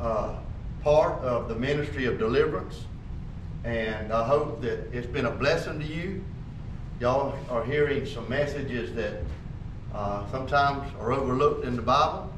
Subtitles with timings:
[0.00, 0.36] uh,
[0.82, 2.84] part of the ministry of deliverance.
[3.64, 6.24] And I hope that it's been a blessing to you.
[7.00, 9.22] Y'all are hearing some messages that
[9.92, 12.32] uh, sometimes are overlooked in the Bible.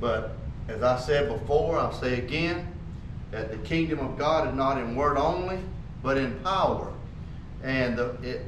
[0.00, 0.36] But
[0.68, 2.72] as I said before, I'll say again
[3.30, 5.58] that the kingdom of God is not in word only,
[6.02, 6.92] but in power.
[7.62, 8.42] And the, it,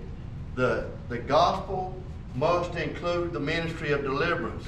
[0.55, 2.01] the, the gospel
[2.35, 4.67] must include the ministry of deliverance.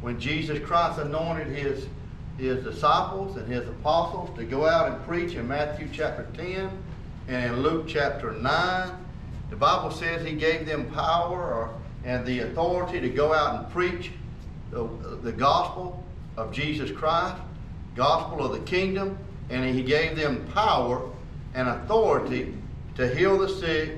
[0.00, 1.86] When Jesus Christ anointed his,
[2.38, 6.70] his disciples and his apostles to go out and preach in Matthew chapter 10
[7.28, 8.90] and in Luke chapter 9,
[9.50, 13.72] the Bible says he gave them power or, and the authority to go out and
[13.72, 14.12] preach
[14.70, 14.86] the,
[15.22, 16.04] the gospel
[16.36, 17.36] of Jesus Christ,
[17.94, 19.18] gospel of the kingdom,
[19.50, 21.10] and he gave them power
[21.54, 22.54] and authority
[22.96, 23.92] to heal the sick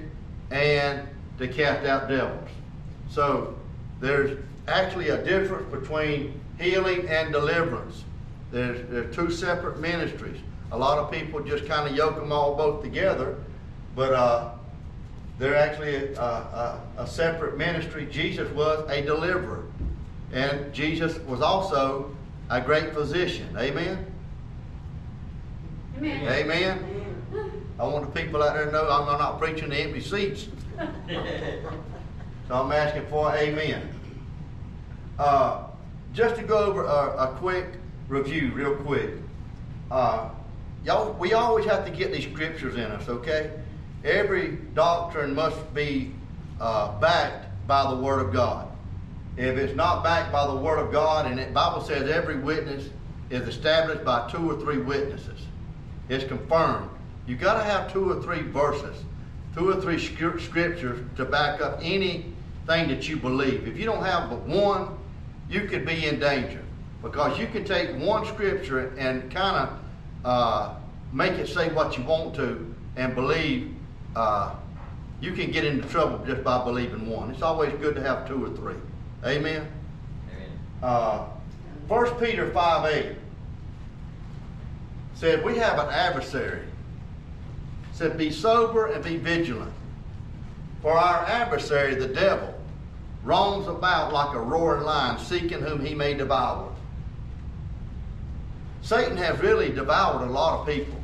[0.51, 1.07] and
[1.39, 2.49] to cast out devils.
[3.11, 3.57] So
[4.01, 8.05] there's actually a difference between healing and deliverance.
[8.51, 10.41] There's, there's two separate ministries.
[10.73, 13.37] A lot of people just kind of yoke them all both together,
[13.95, 14.51] but uh,
[15.39, 18.07] they're actually a, a, a separate ministry.
[18.11, 19.65] Jesus was a deliverer,
[20.33, 22.15] and Jesus was also
[22.51, 23.49] a great physician.
[23.57, 24.05] Amen?
[25.97, 26.29] Amen.
[26.29, 27.09] Amen.
[27.79, 30.49] I want the people out there to know I'm not preaching to empty seats.
[32.49, 33.87] So I'm asking for amen.
[35.19, 35.65] Uh,
[36.15, 37.75] just to go over a, a, quick
[38.09, 39.11] review, real quick.
[39.91, 40.31] Uh,
[40.85, 43.51] y'all, we always have to get these scriptures in us, okay?
[44.05, 46.13] Every doctrine must be
[46.61, 48.69] uh, backed by the Word of God.
[49.37, 52.89] If it's not backed by the Word of God, and the Bible says every witness
[53.31, 55.41] is established by two or three witnesses,
[56.09, 56.89] it's confirmed.
[57.27, 58.97] You've got to have two or three verses,
[59.55, 62.35] two or three scriptures to back up anything
[62.67, 63.69] that you believe.
[63.69, 64.97] If you don't have but one,
[65.51, 66.63] you could be in danger
[67.03, 69.79] because you can take one scripture and kind of
[70.25, 70.75] uh,
[71.13, 73.75] make it say what you want to and believe.
[74.17, 74.55] Uh,
[75.21, 77.31] you can get into trouble just by believing one.
[77.31, 78.77] It's always good to have two or three.
[79.25, 79.67] Amen.
[80.31, 80.51] Amen.
[80.83, 81.27] Uh,
[81.89, 83.17] 1 Peter 5 8
[85.15, 86.63] said, We have an adversary
[87.99, 89.73] said, Be sober and be vigilant.
[90.83, 92.55] For our adversary, the devil,
[93.25, 96.68] roams about like a roaring lion, seeking whom he may devour.
[98.89, 100.99] Satan has really devoured a lot of people.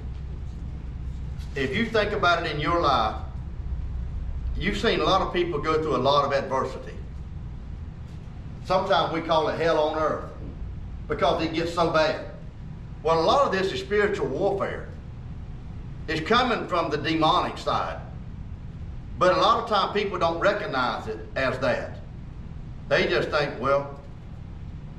[1.55, 3.17] If you think about it in your life,
[4.57, 6.95] you've seen a lot of people go through a lot of adversity.
[8.65, 10.31] Sometimes we call it hell on earth
[11.09, 12.25] because it gets so bad.
[13.03, 14.89] Well, a lot of this is spiritual warfare
[16.09, 18.01] It's coming from the demonic side.
[19.19, 21.99] But a lot of times people don't recognize it as that.
[22.89, 24.01] They just think, well,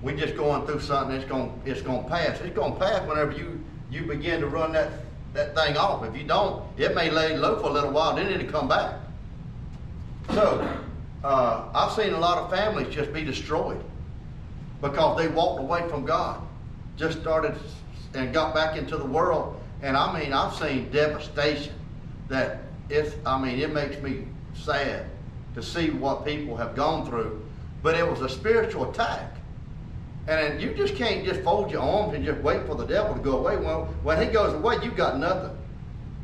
[0.06, 2.40] we're just going through something, it's going it's going to pass.
[2.40, 4.92] It's going to pass whenever you, you begin to run that,
[5.34, 6.06] that thing off.
[6.06, 9.00] If you don't, it may lay low for a little while, then it'll come back.
[10.30, 10.68] So,
[11.24, 13.84] uh, I've seen a lot of families just be destroyed
[14.80, 16.40] because they walked away from God,
[16.98, 17.56] just started
[18.14, 21.74] and got back into the world and I mean, I've seen devastation
[22.28, 25.06] that it's, I mean, it makes me sad
[25.54, 27.42] to see what people have gone through.
[27.84, 29.35] But it was a spiritual attack.
[30.28, 33.22] And you just can't just fold your arms and just wait for the devil to
[33.22, 33.58] go away.
[33.58, 35.56] Well, when he goes away, you've got nothing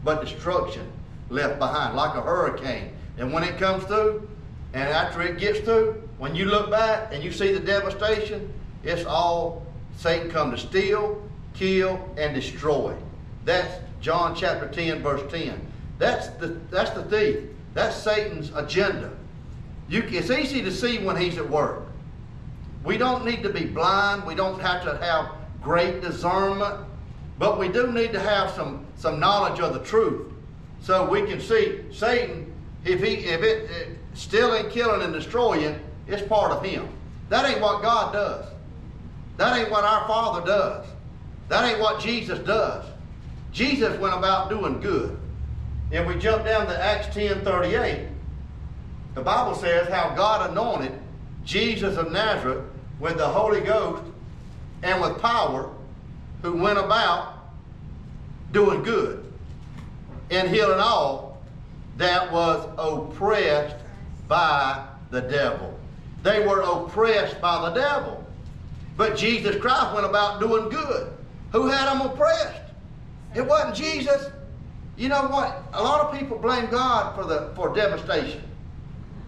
[0.03, 0.91] but destruction
[1.29, 2.93] left behind, like a hurricane.
[3.17, 4.27] And when it comes through,
[4.73, 8.51] and after it gets through, when you look back and you see the devastation,
[8.83, 9.65] it's all
[9.97, 11.21] Satan come to steal,
[11.53, 12.95] kill, and destroy.
[13.45, 15.59] That's John chapter 10, verse 10.
[15.99, 17.43] That's the, that's the thief.
[17.73, 19.11] That's Satan's agenda.
[19.87, 21.83] You, it's easy to see when he's at work.
[22.83, 24.25] We don't need to be blind.
[24.25, 25.31] We don't have to have
[25.61, 26.85] great discernment.
[27.37, 30.31] But we do need to have some, some knowledge of the truth.
[30.81, 32.51] So we can see Satan,
[32.85, 36.87] if he if it, it stealing, killing, and destroying, it's part of him.
[37.29, 38.45] That ain't what God does.
[39.37, 40.85] That ain't what our Father does.
[41.47, 42.85] That ain't what Jesus does.
[43.51, 45.17] Jesus went about doing good.
[45.91, 48.07] If we jump down to Acts 10 38,
[49.13, 50.93] the Bible says how God anointed
[51.45, 52.65] Jesus of Nazareth
[52.99, 54.03] with the Holy Ghost
[54.83, 55.69] and with power,
[56.41, 57.35] who went about
[58.51, 59.31] doing good
[60.29, 61.41] and healing all
[61.97, 63.75] that was oppressed
[64.27, 65.77] by the devil.
[66.23, 68.25] They were oppressed by the devil.
[68.97, 71.11] But Jesus Christ went about doing good.
[71.51, 72.61] Who had them oppressed?
[73.35, 74.29] It wasn't Jesus.
[74.97, 75.63] You know what?
[75.73, 78.43] A lot of people blame God for the for devastation.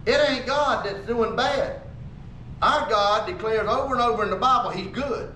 [0.06, 1.80] It ain't God that's doing bad.
[2.62, 5.32] Our God declares over and over in the Bible He's good.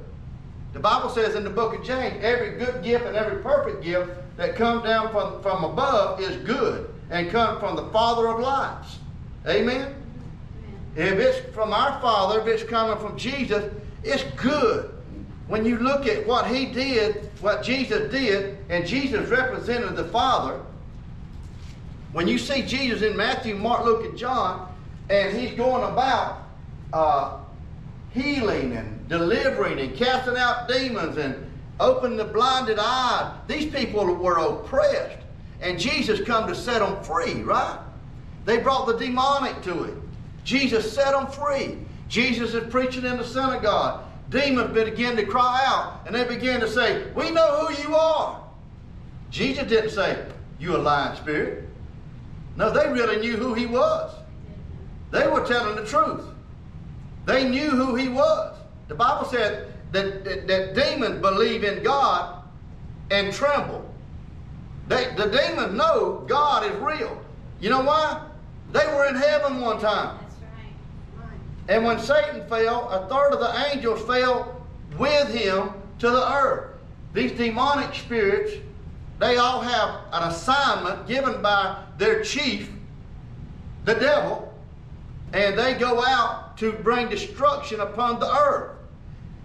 [0.73, 4.11] The Bible says in the book of James, every good gift and every perfect gift
[4.37, 8.99] that comes down from, from above is good and comes from the Father of lights.
[9.47, 9.95] Amen?
[10.95, 13.73] If it's from our Father, if it's coming from Jesus,
[14.03, 14.91] it's good.
[15.47, 20.61] When you look at what he did, what Jesus did, and Jesus represented the Father,
[22.13, 24.75] when you see Jesus in Matthew, Mark, Luke, and John,
[25.09, 26.48] and he's going about
[26.93, 27.39] uh,
[28.11, 31.49] healing and delivering and casting out demons and
[31.81, 33.35] opening the blinded eyes.
[33.47, 35.19] These people were oppressed.
[35.61, 37.79] And Jesus come to set them free, right?
[38.45, 40.11] They brought the demonic to him.
[40.45, 41.79] Jesus set them free.
[42.09, 44.05] Jesus is preaching in the synagogue.
[44.31, 48.43] Demons began to cry out and they began to say, We know who you are.
[49.31, 50.25] Jesus didn't say,
[50.59, 51.65] You a lying spirit.
[52.57, 54.15] No, they really knew who he was.
[55.11, 56.25] They were telling the truth.
[57.29, 58.57] They knew who he was.
[58.89, 62.43] The Bible said that, that, that demons believe in God
[63.11, 63.85] and tremble.
[64.89, 67.23] They, the demons know God is real.
[67.61, 68.27] You know why?
[68.73, 70.19] They were in heaven one time.
[71.69, 74.65] And when Satan fell, a third of the angels fell
[74.97, 76.79] with him to the earth.
[77.13, 78.55] These demonic spirits,
[79.19, 82.71] they all have an assignment given by their chief,
[83.85, 84.51] the devil,
[85.35, 88.77] and they go out to bring destruction upon the earth.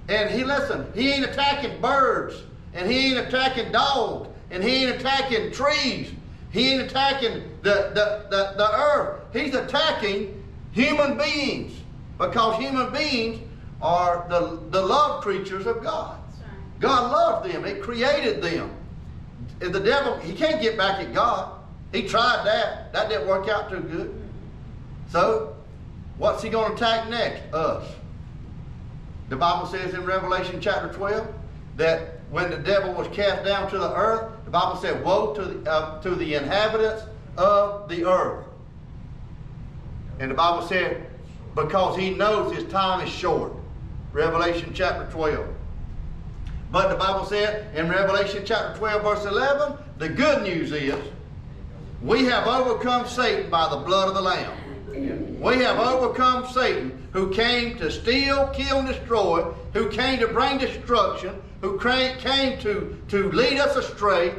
[0.10, 2.36] And he, listen, he ain't attacking birds,
[2.74, 6.12] and he ain't attacking dogs, and he ain't attacking trees.
[6.52, 9.22] He ain't attacking the, the, the, the earth.
[9.34, 11.74] He's attacking human beings
[12.18, 13.40] because human beings
[13.82, 16.20] are the, the love creatures of God.
[16.80, 17.64] God loved them.
[17.64, 18.72] He created them.
[19.62, 21.60] If the devil, he can't get back at God.
[21.92, 22.92] He tried that.
[22.92, 24.22] That didn't work out too good.
[25.10, 25.53] So,
[26.18, 27.54] what's he going to attack next?
[27.54, 27.88] Us.
[29.30, 31.28] The Bible says in Revelation chapter 12
[31.78, 35.46] that when the devil was cast down to the earth, the Bible said, Woe to
[35.46, 37.04] the, uh, to the inhabitants
[37.38, 38.46] of the earth.
[40.20, 41.08] And the Bible said,
[41.56, 43.54] because he knows his time is short.
[44.12, 45.48] Revelation chapter 12.
[46.72, 50.96] But the Bible said in Revelation chapter 12, verse 11, the good news is
[52.02, 54.52] we have overcome Satan by the blood of the Lamb.
[54.94, 59.44] We have overcome Satan who came to steal, kill, and destroy,
[59.74, 64.36] who came to bring destruction, who came to, to lead us astray.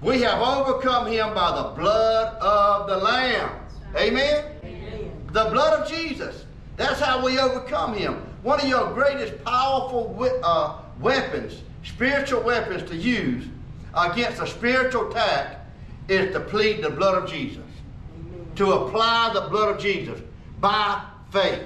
[0.00, 3.50] We have overcome him by the blood of the Lamb.
[3.96, 4.44] Amen?
[4.64, 5.12] Amen.
[5.28, 6.44] The blood of Jesus.
[6.76, 8.14] That's how we overcome him.
[8.42, 13.44] One of your greatest powerful uh, weapons, spiritual weapons to use
[13.94, 15.64] against a spiritual attack
[16.08, 17.62] is to plead the blood of Jesus.
[18.56, 20.20] To apply the blood of Jesus
[20.60, 21.62] by faith.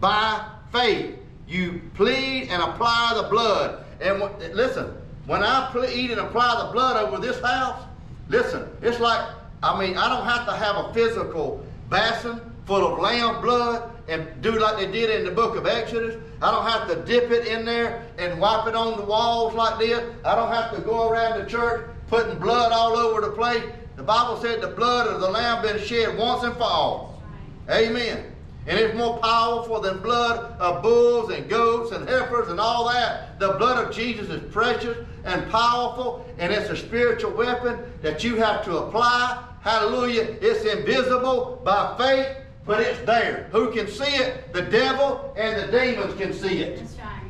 [0.00, 1.16] By faith.
[1.46, 3.84] You plead and apply the blood.
[4.00, 4.20] And
[4.54, 4.92] listen,
[5.26, 7.84] when I plead and apply the blood over this house,
[8.28, 9.26] listen, it's like,
[9.62, 14.26] I mean, I don't have to have a physical basin full of lamb blood and
[14.42, 16.20] do like they did in the book of Exodus.
[16.42, 19.78] I don't have to dip it in there and wipe it on the walls like
[19.78, 20.02] this.
[20.24, 23.64] I don't have to go around the church putting blood all over the place.
[23.96, 27.22] The Bible said the blood of the lamb been shed once and for all.
[27.70, 28.32] Amen.
[28.66, 33.38] And it's more powerful than blood of bulls and goats and heifers and all that.
[33.38, 38.36] The blood of Jesus is precious and powerful, and it's a spiritual weapon that you
[38.36, 39.44] have to apply.
[39.62, 40.36] Hallelujah.
[40.40, 42.36] It's invisible by faith
[42.66, 43.48] but it's there.
[43.52, 44.52] Who can see it?
[44.52, 46.80] The devil and the demons can see it.
[46.98, 47.22] Right.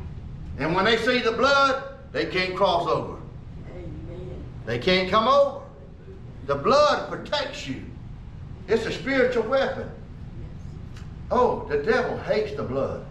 [0.57, 3.19] And when they see the blood, they can't cross over.
[3.71, 4.43] Amen.
[4.65, 5.61] They can't come over.
[6.47, 7.83] The blood protects you.
[8.67, 9.89] It's a spiritual weapon.
[11.29, 13.05] Oh, the devil hates the blood.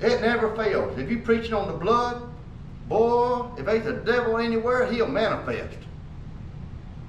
[0.00, 0.98] It never fails.
[0.98, 2.22] If you're preaching on the blood,
[2.88, 5.78] boy, if there's a devil anywhere, he'll manifest.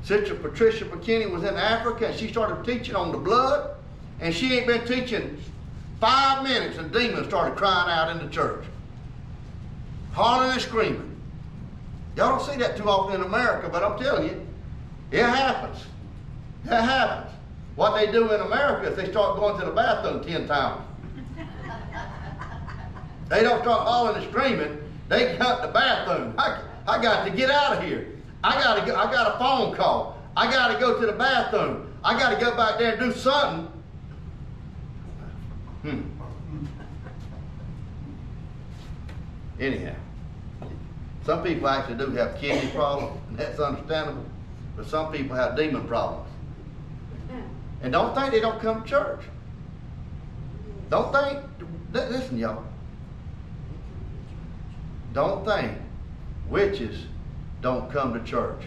[0.03, 3.75] Sister Patricia McKinney was in Africa and she started teaching on the blood.
[4.19, 5.37] And she ain't been teaching
[5.99, 8.63] five minutes and demons started crying out in the church.
[10.13, 11.21] Hollering and screaming.
[12.15, 14.46] Y'all don't see that too often in America, but I'm telling you,
[15.11, 15.85] it happens.
[16.65, 17.31] It happens.
[17.75, 20.81] What they do in America is they start going to the bathroom ten times.
[23.29, 24.81] they don't start hollering and screaming.
[25.09, 26.33] They got the bathroom.
[26.37, 28.07] I, I got to get out of here.
[28.43, 30.17] I got to go, I got a phone call.
[30.35, 31.93] I got to go to the bathroom.
[32.03, 33.71] I got to go back there and do something
[35.87, 36.01] Hmm.
[39.59, 39.95] Anyhow,
[41.25, 44.25] some people actually do have kidney problems, and that's understandable.
[44.77, 46.29] But some people have demon problems.
[47.81, 49.21] And don't think they don't come to church.
[50.89, 51.39] Don't think,
[51.91, 52.63] listen, y'all.
[55.13, 55.73] don't think
[56.47, 57.05] witches
[57.61, 58.61] don't come to church.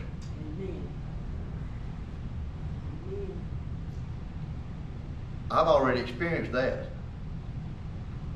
[5.51, 6.87] I've already experienced that.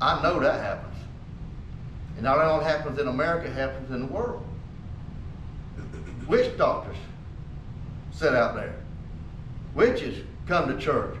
[0.01, 0.95] I know that happens.
[2.15, 4.45] And not only happens in America, it happens in the world.
[6.27, 6.97] Witch doctors
[8.15, 8.75] sit out there.
[9.73, 11.15] Witches come to church.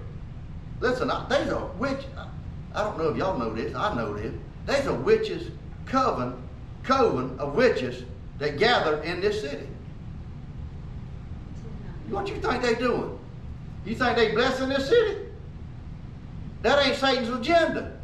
[0.79, 2.05] Listen, I, there's a witch.
[2.73, 3.73] I don't know if y'all know this.
[3.75, 4.33] I know this.
[4.65, 5.49] There's a witches
[5.85, 6.41] coven,
[6.83, 8.03] coven of witches
[8.39, 9.67] that gather in this city.
[12.09, 13.17] What you think they're doing?
[13.85, 15.21] You think they blessing this city?
[16.61, 17.97] That ain't Satan's agenda.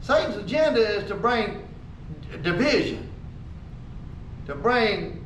[0.00, 1.66] Satan's agenda is to bring
[2.42, 3.10] division,
[4.46, 5.24] to bring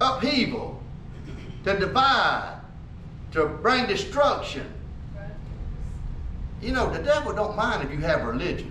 [0.00, 0.82] upheaval,
[1.64, 2.60] to divide,
[3.32, 4.66] to bring destruction.
[6.62, 8.70] You know, the devil don't mind if you have religion.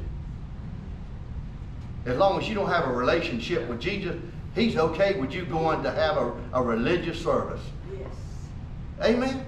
[2.05, 4.15] As long as you don't have a relationship with Jesus,
[4.55, 7.61] he's okay with you going to have a, a religious service.
[7.91, 8.09] Yes.
[9.01, 9.45] Amen?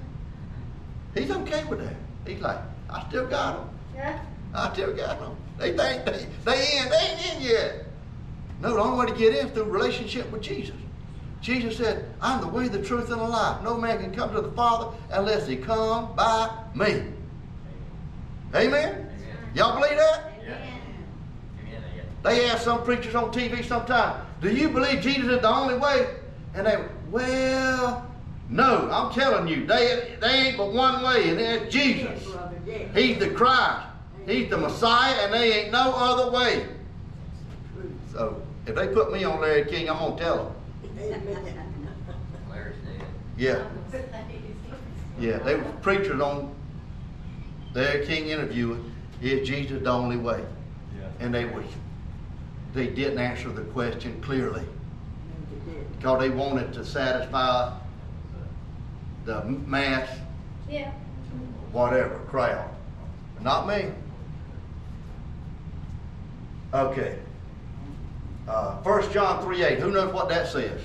[1.15, 1.95] He's okay with that.
[2.25, 2.59] He's like,
[2.89, 3.69] I still got them.
[3.95, 4.19] Yeah.
[4.53, 5.35] I still got them.
[5.57, 7.85] They think they, they in, they ain't in yet.
[8.61, 10.75] No, the only way to get in is through relationship with Jesus.
[11.45, 13.61] Jesus said, I'm the way, the truth, and the life.
[13.61, 17.03] No man can come to the Father unless he come by me.
[18.55, 18.55] Amen?
[18.55, 19.07] Amen.
[19.53, 20.31] Y'all believe that?
[22.23, 26.07] They ask some preachers on TV sometime, do you believe Jesus is the only way?
[26.55, 28.11] And they, well,
[28.49, 32.27] no, I'm telling you, they, they ain't but one way, and that's Jesus.
[32.95, 33.85] He's the Christ.
[34.25, 36.65] He's the Messiah, and they ain't no other way.
[38.11, 40.54] So if they put me on Larry King, I'm gonna tell them.
[40.97, 41.89] Amen.
[42.49, 43.07] Larry's dead.
[43.37, 43.67] Yeah,
[45.19, 45.37] yeah.
[45.39, 46.53] They were preachers on
[47.73, 48.77] their King interview,
[49.21, 50.43] is Jesus the only way?
[50.97, 51.07] Yeah.
[51.19, 51.65] And they was,
[52.73, 54.63] they didn't answer the question clearly.
[55.97, 57.77] Because they wanted to satisfy
[59.25, 60.07] the mass,
[60.69, 60.91] Yeah.
[61.71, 62.69] whatever, crowd.
[63.41, 63.91] Not me.
[66.73, 67.17] Okay.
[68.47, 69.79] Uh, 1 John 3 8.
[69.79, 70.79] Who knows what that says?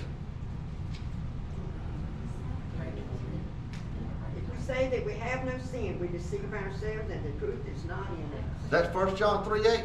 [4.37, 7.85] If we say that we have no sin, we deceive ourselves and the truth is
[7.85, 8.45] not in us.
[8.71, 9.65] That's 1 John 3 8.
[9.67, 9.83] That's,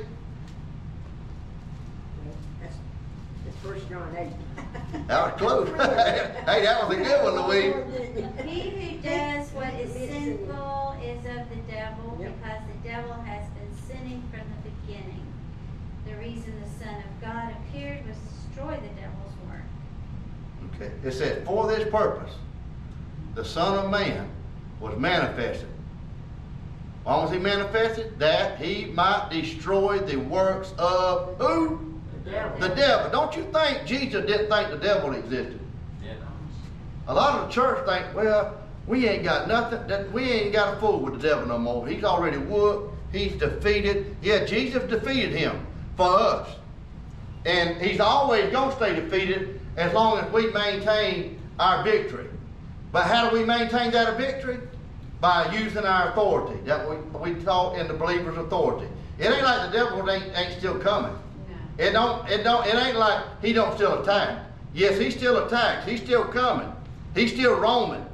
[3.46, 4.32] that's first John eight.
[5.08, 5.68] That was close.
[6.48, 7.76] hey, that was a good one, Louise.
[8.46, 12.32] He who does what is sinful is of the devil, Yep.
[12.42, 14.40] because the devil has been sinning from.
[14.48, 14.55] The
[16.26, 19.62] reason the Son of God appeared was to destroy the devil's work.
[20.76, 20.92] Okay.
[21.08, 22.34] It says, For this purpose,
[23.36, 24.30] the Son of Man
[24.80, 25.70] was manifested.
[27.04, 28.18] Why was he manifested?
[28.18, 32.02] That he might destroy the works of who?
[32.24, 32.60] The devil.
[32.60, 33.12] The devil.
[33.12, 35.60] Don't you think Jesus didn't think the devil existed?
[36.04, 36.14] Yeah.
[37.08, 40.76] A lot of the church think, well, we ain't got nothing, that we ain't got
[40.76, 41.88] a fool with the devil no more.
[41.88, 44.16] He's already whooped, he's defeated.
[44.24, 45.66] Yeah, Jesus defeated him
[45.96, 46.50] for us.
[47.46, 52.28] And he's always going to stay defeated as long as we maintain our victory.
[52.92, 54.60] But how do we maintain that victory?
[55.22, 58.88] By using our authority that we, we taught in the believer's authority.
[59.18, 61.16] It ain't like the devil ain't, ain't still coming.
[61.48, 61.84] No.
[61.84, 64.40] It don't, it don't, it ain't like he don't still attack.
[64.74, 65.88] Yes, he still attacks.
[65.88, 66.72] He's still coming.
[67.16, 68.06] He's still roaming.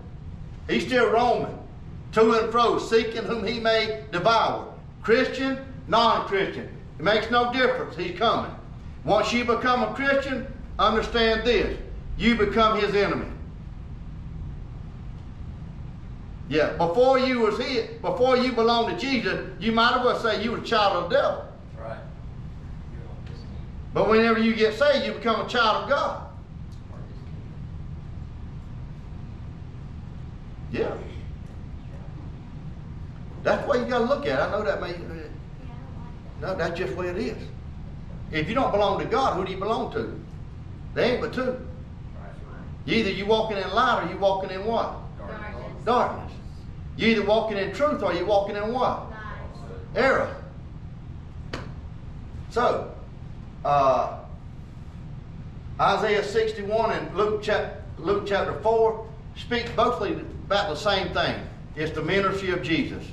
[0.69, 1.57] He's still roaming.
[2.13, 4.71] To and fro, seeking whom he may devour.
[5.01, 6.69] Christian, non-Christian.
[7.01, 7.97] It makes no difference.
[7.97, 8.51] He's coming.
[9.05, 10.45] Once you become a Christian,
[10.77, 11.75] understand this.
[12.15, 13.25] You become his enemy.
[16.47, 20.43] Yeah, before you was here, before you belonged to Jesus, you might as well say
[20.43, 21.45] you were a child of the devil.
[21.79, 21.97] Right.
[22.93, 23.47] You're on this team.
[23.95, 26.27] But whenever you get saved, you become a child of God.
[26.91, 27.17] Part of this
[30.71, 30.83] team.
[30.83, 30.97] Yeah.
[33.41, 34.43] That's the way you got to look at it.
[34.43, 34.93] I know that may.
[36.41, 37.37] Yeah, I like No, that's just the way it is.
[38.31, 40.19] If you don't belong to God, who do you belong to?
[40.93, 41.67] They ain't but two.
[42.87, 44.95] Either you walking in light or you walking in what?
[45.17, 45.85] Darkness.
[45.85, 46.31] Darkness.
[46.97, 49.03] You either walking in truth or you walking in what?
[49.95, 50.35] Error.
[52.49, 52.93] So,
[53.63, 54.17] uh,
[55.79, 59.05] Isaiah 61 and Luke, chap- Luke chapter 4
[59.35, 61.35] speak mostly about the same thing.
[61.75, 63.03] It's the ministry of Jesus.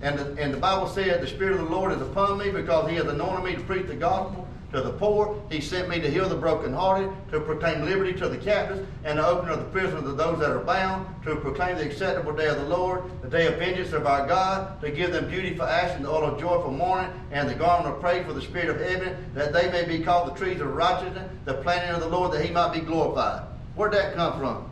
[0.00, 2.88] And the, and the Bible said, The Spirit of the Lord is upon me because
[2.88, 5.40] He has anointed me to preach the gospel to the poor.
[5.50, 9.26] He sent me to heal the brokenhearted, to proclaim liberty to the captives, and the
[9.26, 12.58] opening of the prison to those that are bound, to proclaim the acceptable day of
[12.58, 16.02] the Lord, the day of vengeance of our God, to give them beauty for ashes,
[16.02, 18.80] the oil of joy for mourning, and the garment of praise for the spirit of
[18.80, 22.32] heaven, that they may be called the trees of righteousness, the planting of the Lord,
[22.32, 23.44] that he might be glorified.
[23.74, 24.70] Where'd that come from?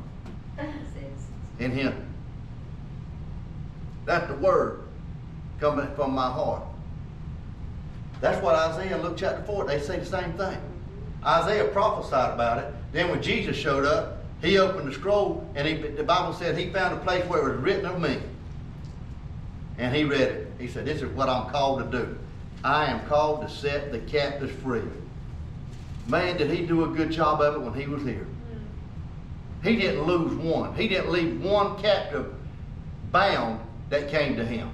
[1.58, 2.02] In him.
[4.04, 4.85] That's the word
[5.60, 6.62] coming from my heart.
[8.20, 10.58] That's what Isaiah in Luke chapter 4, they say the same thing.
[11.24, 12.72] Isaiah prophesied about it.
[12.92, 16.70] Then when Jesus showed up, he opened the scroll and he, the Bible said he
[16.70, 18.18] found a place where it was written of me.
[19.78, 20.52] And he read it.
[20.58, 22.16] He said, This is what I'm called to do.
[22.64, 24.82] I am called to set the captives free.
[26.06, 28.26] Man, did he do a good job of it when he was here.
[29.62, 30.74] He didn't lose one.
[30.74, 32.32] He didn't leave one captive
[33.10, 33.60] bound
[33.90, 34.70] that came to him.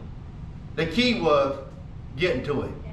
[0.76, 1.59] The key was
[2.17, 2.85] getting to him.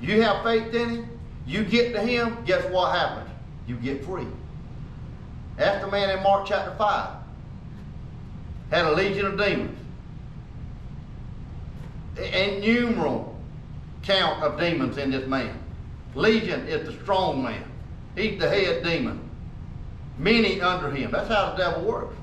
[0.00, 3.30] You have faith in him, you get to him, guess what happens?
[3.66, 4.26] You get free.
[5.56, 7.10] The man in Mark chapter 5.
[8.70, 9.78] Had a legion of demons.
[12.18, 13.38] Innumerable
[14.02, 15.58] count of demons in this man.
[16.14, 17.64] Legion is the strong man.
[18.16, 19.20] He's the head demon.
[20.18, 21.10] Many under him.
[21.10, 22.16] That's how the devil works.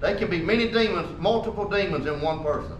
[0.00, 2.76] They can be many demons, multiple demons in one person.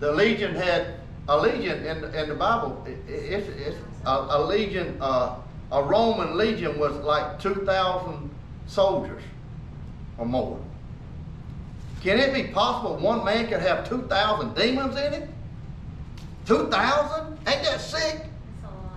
[0.00, 0.94] The legion had
[1.28, 2.82] a legion in, in the Bible.
[2.86, 3.76] it- It's, it's
[4.06, 4.96] a, a legion.
[5.00, 5.36] Uh,
[5.72, 8.28] a Roman legion was like two thousand
[8.66, 9.22] soldiers
[10.18, 10.58] or more.
[12.02, 15.28] Can it be possible one man could have two thousand demons in it?
[16.46, 17.34] Two thousand?
[17.46, 18.24] Ain't that sick?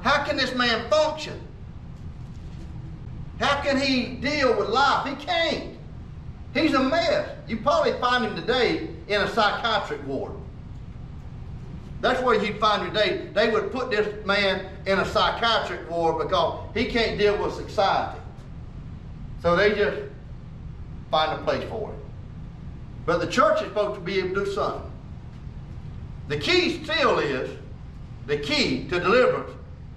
[0.01, 1.39] How can this man function?
[3.39, 5.05] How can he deal with life?
[5.07, 5.77] He can't.
[6.53, 7.29] He's a mess.
[7.48, 10.31] You probably find him today in a psychiatric ward.
[12.03, 13.29] That's where you'd find today.
[13.33, 18.19] They would put this man in a psychiatric ward because he can't deal with society.
[19.41, 20.01] So they just
[21.10, 22.00] find a place for him.
[23.05, 24.91] But the church is supposed to be able to do something.
[26.27, 27.50] The key still is
[28.27, 29.53] the key to deliverance.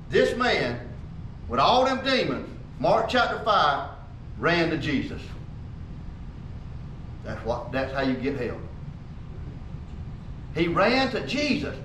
[0.09, 0.89] This man,
[1.49, 2.49] with all them demons,
[2.79, 3.91] Mark chapter 5,
[4.39, 5.23] ran to Jesus.
[7.25, 8.61] That's what that's how you get help.
[10.55, 11.77] He ran to Jesus.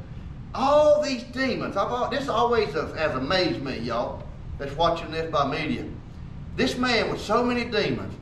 [0.53, 4.23] All these demons, I've, this always has, has amazed me, y'all,
[4.57, 5.85] that's watching this by media.
[6.55, 8.13] This man with so many demons,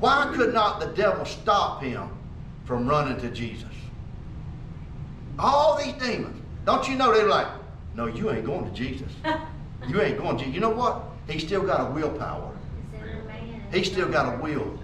[0.00, 2.08] why could not the devil stop him
[2.64, 3.68] from running to Jesus?
[5.38, 6.42] All these demons.
[6.64, 7.48] Don't you know they're like,
[7.94, 9.12] no, you ain't going to Jesus.
[9.88, 11.02] You ain't going to You know what?
[11.28, 12.50] He still got a willpower.
[13.72, 14.78] He still got a will.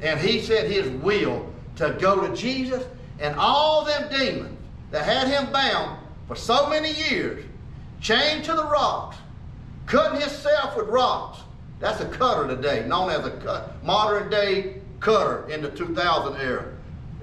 [0.00, 2.84] And he said his will to go to Jesus
[3.20, 4.58] and all them demons
[4.92, 7.44] that had him bound for so many years,
[8.00, 9.16] chained to the rocks,
[9.86, 11.40] cutting himself with rocks.
[11.80, 16.72] That's a cutter today, known as a cut, modern day cutter in the 2000 era.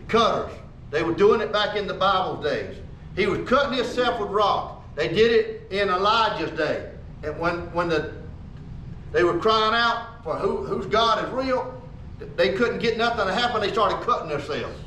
[0.09, 0.51] Cutters.
[0.91, 2.75] They were doing it back in the Bible days.
[3.15, 4.83] He was cutting himself with rocks.
[4.95, 6.91] They did it in Elijah's day.
[7.23, 8.13] And when, when the
[9.11, 11.75] they were crying out for who, whose God is real.
[12.35, 13.61] They couldn't get nothing to happen.
[13.61, 14.77] They started cutting themselves.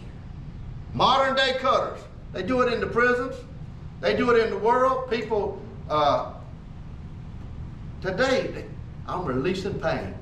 [0.93, 2.01] Modern day cutters.
[2.33, 3.37] They do it in the prisons.
[4.01, 5.11] They do it in the world.
[5.11, 6.33] People, uh,
[8.01, 8.65] today,
[9.07, 10.15] I'm releasing pain.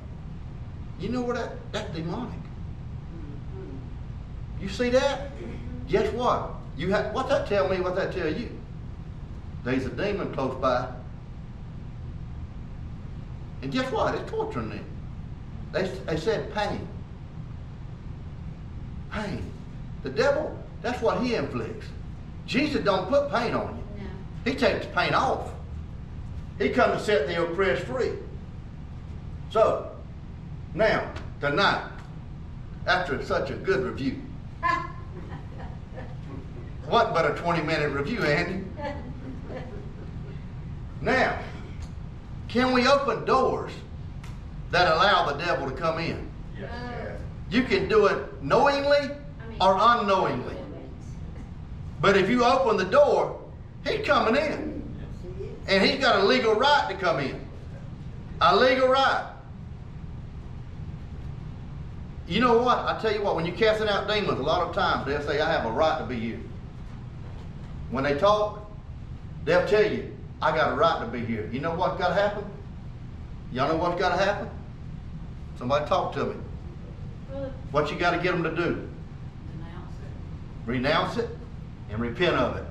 [0.99, 2.39] You know what that, that's demonic.
[4.59, 5.31] You see that?
[5.87, 6.51] Guess what?
[6.77, 8.49] You have, what that tell me, what that tell you?
[9.63, 10.89] There's a demon close by
[13.61, 14.15] and guess what?
[14.15, 14.85] It's torturing them.
[15.71, 16.87] They, they said pain.
[19.11, 19.51] Pain.
[20.03, 21.85] The devil, that's what he inflicts.
[22.51, 24.03] Jesus don't put pain on you.
[24.03, 24.09] No.
[24.51, 25.51] He takes the pain off.
[26.59, 28.11] He comes to set the oppressed free.
[29.51, 29.89] So,
[30.73, 31.09] now,
[31.39, 31.89] tonight,
[32.85, 34.21] after such a good review,
[36.89, 38.65] what but a 20 minute review, Andy?
[40.99, 41.39] Now,
[42.49, 43.71] can we open doors
[44.71, 46.29] that allow the devil to come in?
[46.61, 46.67] Oh,
[47.49, 50.57] You can do it knowingly I mean- or unknowingly.
[52.01, 53.39] But if you open the door,
[53.85, 54.81] he's coming in.
[55.67, 57.39] And he's got a legal right to come in.
[58.41, 59.27] A legal right.
[62.27, 62.79] You know what?
[62.79, 65.39] I tell you what, when you're casting out demons, a lot of times they'll say,
[65.39, 66.39] I have a right to be here.
[67.91, 68.71] When they talk,
[69.45, 70.11] they'll tell you,
[70.41, 71.47] I got a right to be here.
[71.51, 72.43] You know what's got to happen?
[73.51, 74.49] Y'all know what's got to happen?
[75.59, 76.35] Somebody talk to me.
[77.71, 78.89] What you got to get them to do?
[79.59, 80.65] Renounce it.
[80.65, 81.40] Renounce it
[81.91, 82.65] and repent of it.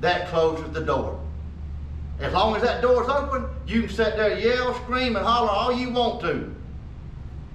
[0.00, 1.18] That closes the door.
[2.20, 5.72] As long as that door's open, you can sit there, yell, scream, and holler all
[5.72, 6.54] you want to.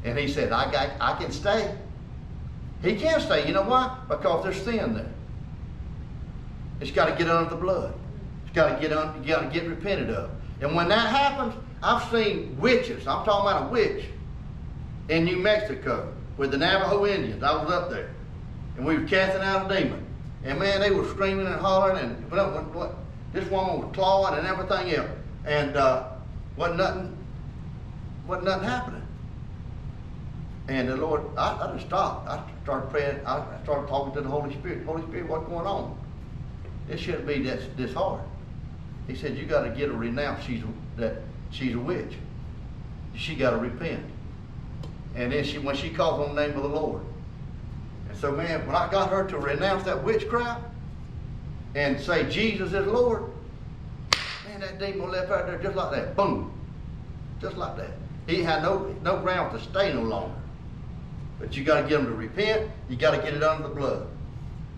[0.04, 1.74] And he said, I got, I can stay.
[2.82, 3.48] He can stay.
[3.48, 3.98] You know why?
[4.08, 5.12] Because there's sin there.
[6.80, 7.94] It's got to get under the blood.
[8.46, 8.92] It's got to get.
[8.92, 10.30] You got to get repented of.
[10.62, 13.08] And when that happens, I've seen witches.
[13.08, 14.06] I'm talking about a witch
[15.10, 17.44] in New Mexico with the Navajo Indians.
[17.44, 18.12] I was up there,
[18.76, 20.07] and we were casting out a demon.
[20.44, 22.96] And man, they were screaming and hollering, and what,
[23.34, 25.10] this woman was clawing and everything else,
[25.46, 26.10] and uh,
[26.56, 27.18] wasn't nothing,
[28.28, 29.02] wasn't nothing happening.
[30.68, 32.28] And the Lord, I, I just stopped.
[32.28, 33.20] I started praying.
[33.26, 34.86] I I started talking to the Holy Spirit.
[34.86, 35.98] Holy Spirit, what's going on?
[36.90, 38.22] It shouldn't be this, this hard.
[39.08, 40.64] He said, you got to get her renounce She's
[40.98, 41.22] that
[41.52, 42.16] she's a witch.
[43.16, 44.04] She got to repent.
[45.16, 47.02] And then she, when she calls on the name of the Lord.
[48.20, 50.64] So, man, when I got her to renounce that witchcraft
[51.76, 53.24] and say Jesus is Lord,
[54.48, 56.16] man, that demon left out there just like that.
[56.16, 56.52] Boom.
[57.40, 57.92] Just like that.
[58.26, 60.36] He had no, no ground to stay no longer.
[61.40, 62.70] But you got to get them to repent.
[62.90, 64.08] You got to get it under the blood.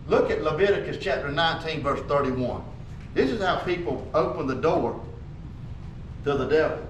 [0.08, 2.64] Look at Leviticus chapter 19, verse 31.
[3.14, 5.02] This is how people open the door
[6.26, 6.86] to the devil.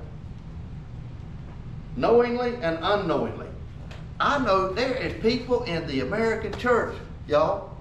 [1.95, 3.48] Knowingly and unknowingly.
[4.19, 6.95] I know there is people in the American church,
[7.27, 7.77] y'all,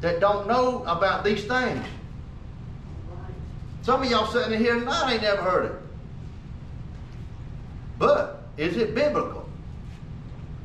[0.00, 1.84] that don't know about these things.
[3.82, 5.72] Some of y'all sitting in here tonight ain't never heard it.
[7.98, 9.48] But is it biblical?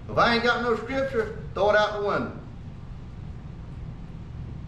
[0.10, 2.32] If I ain't got no scripture, throw it out the window.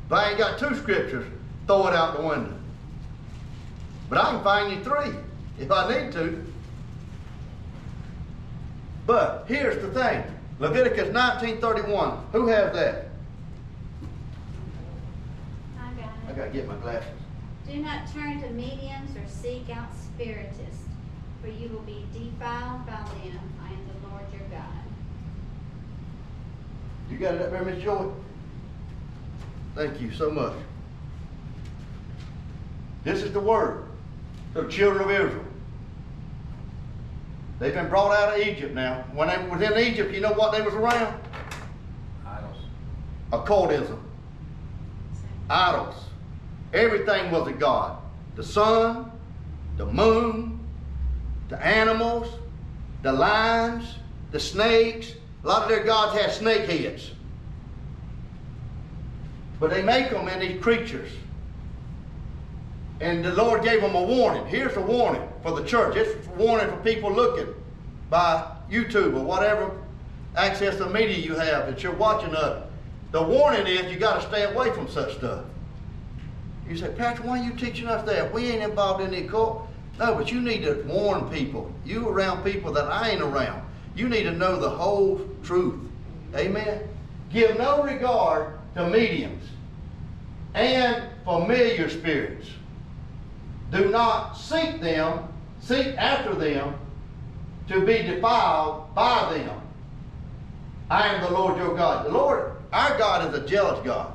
[0.06, 1.26] If I ain't got two scriptures,
[1.66, 2.54] throw it out the window.
[4.10, 5.14] But I can find you three
[5.60, 6.49] if I need to.
[9.10, 10.24] But here's the thing.
[10.60, 12.20] Leviticus 19:31.
[12.32, 13.06] Who has that?
[15.80, 17.10] I got I gotta get my glasses.
[17.68, 20.86] Do not turn to mediums or seek out spiritists,
[21.42, 23.40] for you will be defiled by them.
[23.64, 24.86] I am the Lord your God.
[27.10, 28.12] You got it up there, Miss Joy?
[29.74, 30.54] Thank you so much.
[33.04, 33.86] This is the word
[34.54, 35.49] to the children of Israel.
[37.60, 39.04] They've been brought out of Egypt now.
[39.14, 41.20] When they was in Egypt, you know what they was around?
[42.26, 42.58] Idols.
[43.34, 44.02] Occultism,
[45.50, 45.96] idols.
[46.74, 48.02] Everything was a god.
[48.36, 49.12] The sun,
[49.76, 50.66] the moon,
[51.50, 52.34] the animals,
[53.02, 53.96] the lions,
[54.32, 55.14] the snakes.
[55.44, 57.12] A lot of their gods had snake heads.
[59.60, 61.12] But they make them in these creatures.
[63.02, 64.46] And the Lord gave them a warning.
[64.48, 65.96] Here's a warning for the church.
[65.96, 67.54] It's a warning for people looking
[68.10, 69.72] by YouTube or whatever
[70.36, 72.68] access to media you have that you're watching of.
[73.12, 75.46] The warning is you got to stay away from such stuff.
[76.68, 78.32] You say, Pastor, why are you teaching us that?
[78.32, 79.68] We ain't involved in the occult.
[79.98, 81.72] No, but you need to warn people.
[81.84, 83.64] You around people that I ain't around.
[83.96, 85.80] You need to know the whole truth.
[86.36, 86.88] Amen.
[87.34, 89.44] Give no regard to mediums
[90.54, 92.48] and familiar spirits.
[93.72, 95.28] Do not seek them,
[95.60, 96.76] seek after them
[97.68, 99.62] to be defiled by them.
[100.90, 102.06] I am the Lord your God.
[102.06, 104.12] The Lord, our God is a jealous God.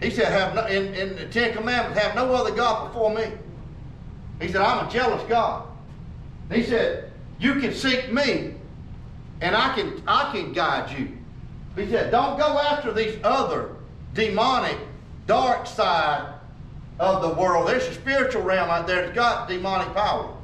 [0.00, 3.24] He said, have no, in, in the Ten Commandments, have no other God before me.
[4.40, 5.66] He said, I'm a jealous God.
[6.50, 8.54] He said, you can seek me
[9.40, 11.08] and I can, I can guide you.
[11.76, 13.76] He said, don't go after these other
[14.14, 14.78] demonic,
[15.26, 16.34] dark side
[16.98, 17.68] of the world.
[17.68, 20.34] There's a spiritual realm out there that's got demonic power.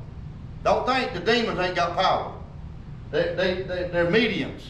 [0.64, 2.34] Don't think the demons ain't got power.
[3.10, 4.62] They, they, they, they're mediums.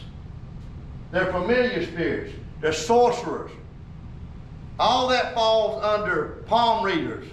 [1.11, 2.33] They're familiar spirits.
[2.61, 3.51] They're sorcerers.
[4.79, 7.27] All that falls under palm readers,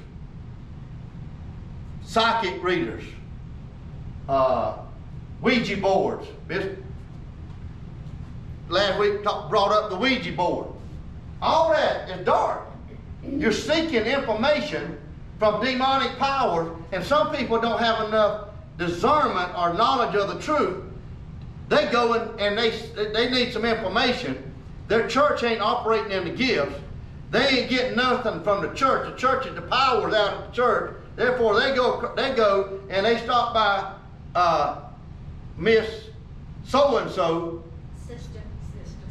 [2.05, 3.05] psychic readers,
[4.29, 4.79] uh,
[5.41, 6.27] Ouija boards.
[8.69, 10.67] Last week brought up the Ouija board.
[11.41, 12.67] All that is dark.
[13.31, 14.99] You're seeking information
[15.39, 20.83] from demonic powers, and some people don't have enough discernment or knowledge of the truth.
[21.69, 22.71] They go in and they
[23.13, 24.53] they need some information.
[24.89, 26.77] Their church ain't operating in the gifts.
[27.33, 29.11] They ain't getting nothing from the church.
[29.11, 30.95] The church is the powers out of the church.
[31.17, 33.95] Therefore, they go they go and they stop by
[34.39, 34.83] uh,
[35.57, 35.89] Miss
[36.65, 37.65] So and So
[38.07, 38.41] Sister.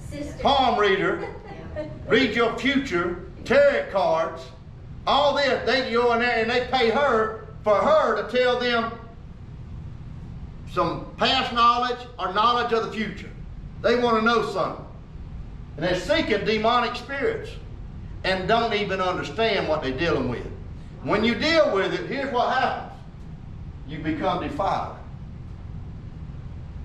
[0.09, 0.41] Sister.
[0.41, 1.27] palm reader,
[2.07, 4.41] read your future, tarot cards,
[5.07, 5.65] all this.
[5.65, 8.91] They go in there and they pay her for her to tell them
[10.71, 13.29] some past knowledge or knowledge of the future.
[13.81, 14.85] They want to know something.
[15.77, 17.51] And they're seeking demonic spirits
[18.23, 20.47] and don't even understand what they're dealing with.
[21.03, 22.99] When you deal with it, here's what happens.
[23.87, 24.97] You become defiled.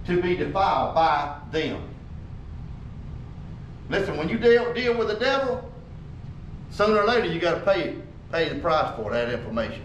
[0.06, 1.82] To be defiled by them.
[3.88, 5.69] Listen, when you deal, deal with the devil,
[6.70, 7.96] sooner or later you got to pay,
[8.32, 9.82] pay the price for that information.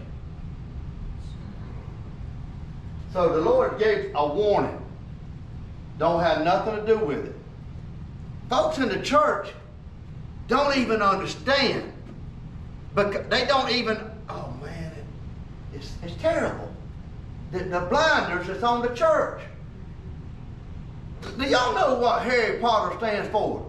[3.12, 4.78] So the Lord gave a warning.
[5.98, 7.34] Don't have nothing to do with it.
[8.50, 9.48] Folks in the church
[10.48, 11.92] don't even understand.
[12.94, 16.72] But they don't even, oh man, it, it's, it's terrible.
[17.52, 19.40] The, the blinders that's on the church.
[21.38, 23.65] Do y'all know what Harry Potter stands for?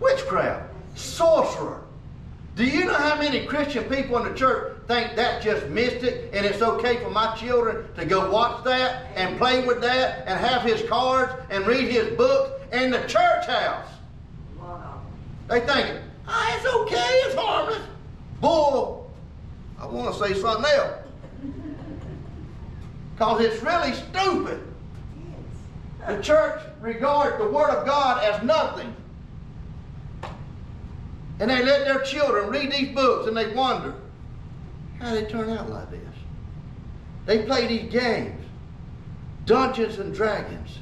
[0.00, 0.72] Witchcraft.
[0.94, 1.82] Sorcerer.
[2.56, 6.44] Do you know how many Christian people in the church think that's just mystic and
[6.44, 10.62] it's okay for my children to go watch that and play with that and have
[10.62, 13.86] his cards and read his books in the church house?
[14.60, 15.00] Wow.
[15.46, 17.82] They think, ah, it's okay, it's harmless.
[18.40, 19.08] Bull,
[19.78, 20.98] I want to say something else.
[23.14, 24.60] Because it's really stupid.
[26.06, 28.94] The church regards the Word of God as nothing.
[31.40, 33.94] And they let their children read these books and they wonder,
[34.98, 36.00] how they turn out like this?
[37.26, 38.44] They play these games,
[39.44, 40.78] Dungeons and Dragons,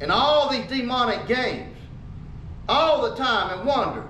[0.00, 1.76] and all these demonic games,
[2.68, 4.04] all the time and wonder,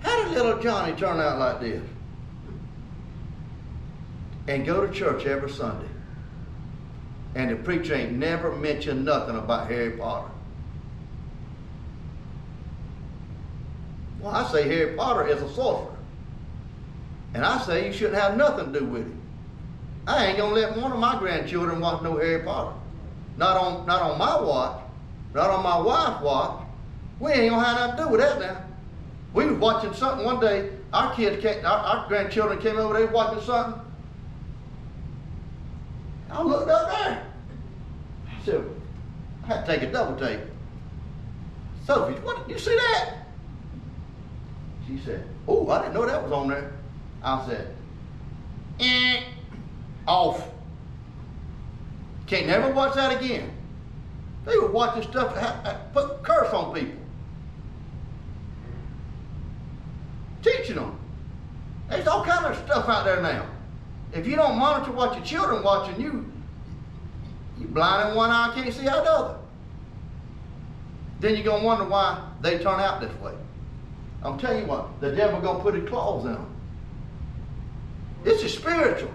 [0.00, 1.82] how did little Johnny turn out like this?
[4.46, 5.88] And go to church every Sunday.
[7.34, 10.30] And the preacher ain't never mentioned nothing about Harry Potter.
[14.26, 15.94] Well, I say Harry Potter is a sorcerer.
[17.32, 19.22] And I say you shouldn't have nothing to do with him.
[20.04, 22.74] I ain't gonna let one of my grandchildren watch no Harry Potter.
[23.36, 24.82] Not on not on my watch,
[25.32, 26.64] not on my wife's watch.
[27.20, 28.64] We ain't gonna have nothing to do with that now.
[29.32, 33.12] We was watching something one day, our kids came, our, our grandchildren came over, was
[33.12, 33.80] watching something.
[36.32, 37.26] I looked up there.
[38.26, 38.64] I said,
[39.44, 40.40] I had to take a double take.
[41.84, 43.25] Sophie, what you see that?
[44.86, 46.72] She said, Oh, I didn't know that was on there.
[47.22, 47.74] I said,
[48.80, 49.22] eh,
[50.06, 50.48] off.
[52.26, 53.50] Can't never watch that again.
[54.44, 57.00] They were watching stuff that ha- ha- put curse on people.
[60.42, 60.98] Teaching them.
[61.88, 63.46] There's all kind of stuff out there now.
[64.12, 66.32] If you don't monitor what your children watching, you
[67.58, 69.38] you blind in one eye, can't see out the other.
[71.20, 73.32] Then you're gonna wonder why they turn out this way.
[74.22, 76.46] I'm telling you what, the devil gonna put his claws in them.
[78.24, 79.12] This is spiritual.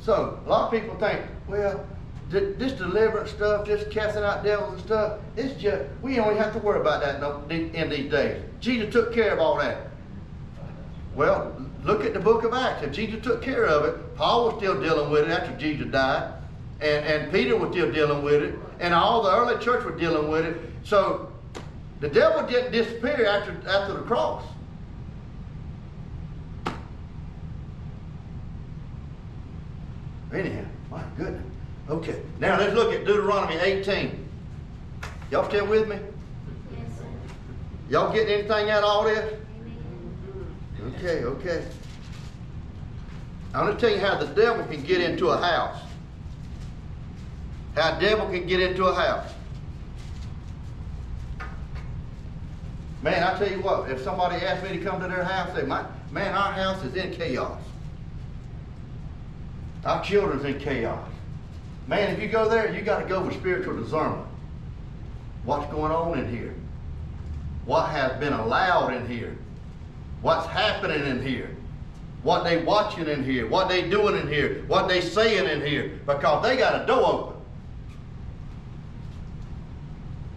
[0.00, 1.84] So a lot of people think, well,
[2.30, 6.52] th- this deliverance stuff, this casting out devils and stuff, it's just we even have
[6.52, 8.42] to worry about that in these days.
[8.60, 9.88] Jesus took care of all that.
[11.14, 12.82] Well, look at the book of Acts.
[12.82, 16.34] If Jesus took care of it, Paul was still dealing with it after Jesus died,
[16.80, 20.30] and, and Peter was still dealing with it, and all the early church were dealing
[20.30, 20.56] with it.
[20.84, 21.32] So
[22.00, 24.44] the devil didn't disappear after, after the cross.
[30.32, 31.42] Anyhow, my goodness.
[31.88, 34.28] Okay, now let's look at Deuteronomy 18.
[35.30, 35.96] Y'all still with me?
[35.96, 37.04] Yes, sir.
[37.88, 39.32] Y'all getting anything out of all this?
[40.80, 40.94] Amen.
[40.96, 41.64] Okay, okay.
[43.54, 45.80] I'm gonna tell you how the devil can get into a house.
[47.74, 49.30] How devil can get into a house.
[53.02, 55.64] Man, I tell you what, if somebody asked me to come to their house, say,
[55.64, 57.60] my, man, our house is in chaos.
[59.84, 61.08] Our children's in chaos.
[61.86, 64.26] Man, if you go there, you gotta go with spiritual discernment.
[65.44, 66.54] What's going on in here?
[67.64, 69.36] What has been allowed in here?
[70.22, 71.50] What's happening in here?
[72.22, 73.46] What they watching in here?
[73.46, 74.64] What they doing in here?
[74.66, 76.00] What they saying in here?
[76.06, 77.35] Because they got a door open.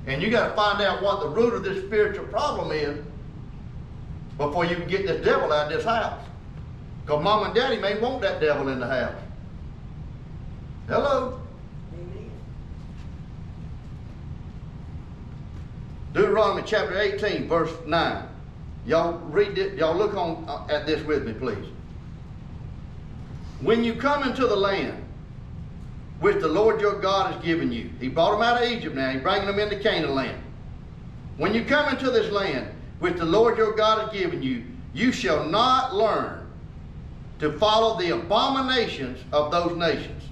[0.10, 2.98] And you got to find out what the root of this spiritual problem is
[4.38, 6.20] before you can get this devil out of this house.
[7.06, 9.16] Because mom and daddy may want that devil in the house.
[10.88, 11.40] Hello?
[11.94, 12.32] Amen.
[16.14, 18.28] Deuteronomy chapter 18, verse 9.
[18.88, 21.68] Y'all read it, y'all look on uh, at this with me, please.
[23.62, 25.04] When you come into the land
[26.20, 29.10] which the Lord your God has given you, He brought them out of Egypt now,
[29.10, 30.42] He's bringing them into Canaan land.
[31.38, 35.12] When you come into this land which the Lord your God has given you, you
[35.12, 36.46] shall not learn
[37.40, 40.24] to follow the abominations of those nations.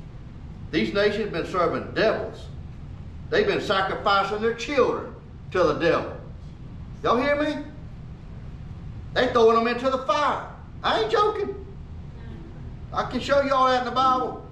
[0.72, 2.48] These nations have been serving devils.
[3.30, 5.14] They've been sacrificing their children
[5.52, 6.18] to the devil.
[7.04, 7.64] Y'all hear me?
[9.14, 10.48] They're throwing them into the fire.
[10.84, 11.56] I ain't joking.
[12.94, 14.47] I can show you all that in the Bible.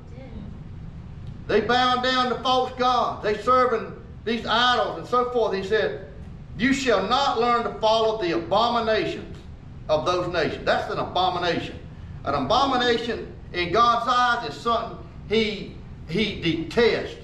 [1.47, 3.23] They bowing down to false gods.
[3.23, 5.53] They serving these idols and so forth.
[5.55, 6.07] He said,
[6.57, 9.37] You shall not learn to follow the abominations
[9.89, 10.65] of those nations.
[10.65, 11.77] That's an abomination.
[12.23, 14.97] An abomination in God's eyes is something
[15.29, 15.75] he
[16.09, 17.17] he detests.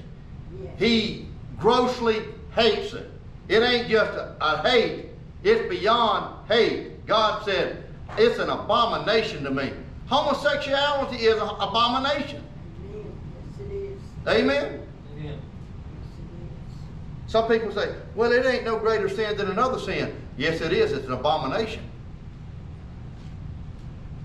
[0.63, 0.73] Yes.
[0.77, 2.23] He grossly
[2.55, 3.09] hates it.
[3.47, 5.07] It ain't just a, a hate,
[5.43, 7.05] it's beyond hate.
[7.05, 7.83] God said,
[8.17, 9.71] it's an abomination to me.
[10.07, 12.43] Homosexuality is an abomination.
[12.89, 13.05] Amen.
[13.59, 13.99] Yes, it is.
[14.27, 14.87] Amen?
[15.17, 15.39] Amen.
[17.27, 20.15] Some people say, well, it ain't no greater sin than another sin.
[20.37, 20.91] Yes, it is.
[20.91, 21.83] It's an abomination.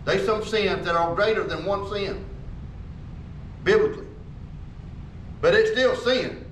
[0.05, 2.25] There's some sins that are greater than one sin,
[3.65, 4.07] biblically.
[5.41, 6.45] But it's still sin.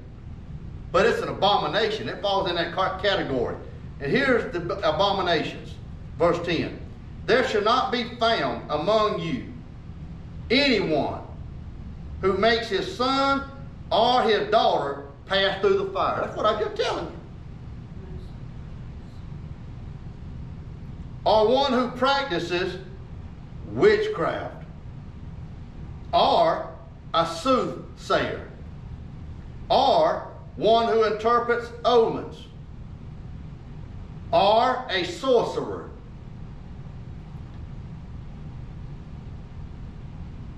[0.93, 2.09] But it's an abomination.
[2.09, 3.57] It falls in that category.
[4.01, 5.75] And here's the abominations.
[6.19, 6.79] Verse 10
[7.27, 9.53] There shall not be found among you
[10.51, 11.24] anyone
[12.21, 13.45] who makes his son
[13.91, 16.21] or his daughter pass through the fire.
[16.23, 17.13] That's what I'm just telling you.
[21.25, 22.79] Or one who practices
[23.73, 24.65] witchcraft,
[26.13, 26.69] or
[27.15, 28.49] a soothsayer,
[29.71, 32.37] or one who interprets omens,
[34.33, 35.89] or a sorcerer,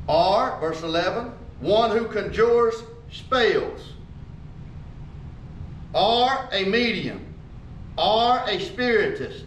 [0.08, 3.92] or, verse 11, one who conjures spells,
[5.94, 7.24] or a medium,
[7.96, 9.46] or a spiritist.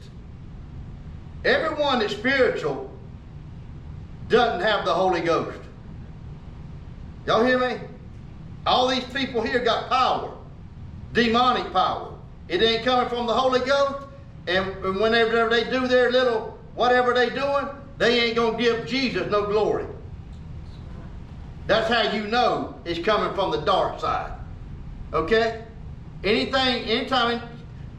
[1.45, 2.91] Everyone that's spiritual
[4.28, 5.60] doesn't have the Holy Ghost.
[7.26, 7.80] Y'all hear me?
[8.65, 10.34] All these people here got power,
[11.13, 12.13] demonic power.
[12.48, 14.08] It ain't coming from the Holy Ghost,
[14.48, 17.67] and whenever they do their little whatever they doing,
[17.98, 19.86] they ain't gonna give Jesus no glory.
[21.69, 24.32] That's how you know it's coming from the dark side.
[25.13, 25.63] Okay?
[26.23, 27.43] Anything, anytime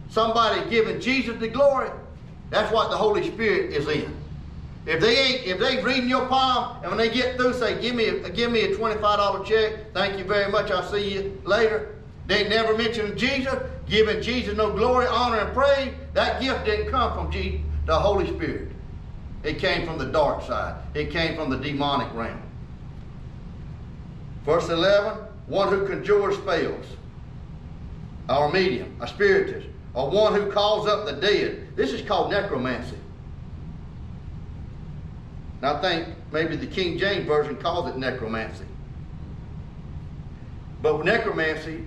[0.08, 1.88] somebody giving Jesus the glory,
[2.50, 4.12] that's what the Holy Spirit is in.
[4.86, 7.94] If they ain't, if they reading your palm and when they get through say, give
[7.94, 11.94] me a, give me a $25 check, thank you very much, I'll see you later.
[12.26, 13.54] They never mention Jesus,
[13.86, 15.94] giving Jesus no glory, honor, and praise.
[16.14, 18.72] That gift didn't come from Jesus, the Holy Spirit.
[19.44, 20.74] It came from the dark side.
[20.94, 22.49] It came from the demonic realm.
[24.44, 26.86] Verse 11, one who conjures spells,
[28.28, 31.76] or a medium, a spiritist, or one who calls up the dead.
[31.76, 32.96] This is called necromancy.
[35.60, 38.64] Now I think maybe the King James Version calls it necromancy.
[40.82, 41.84] But necromancy,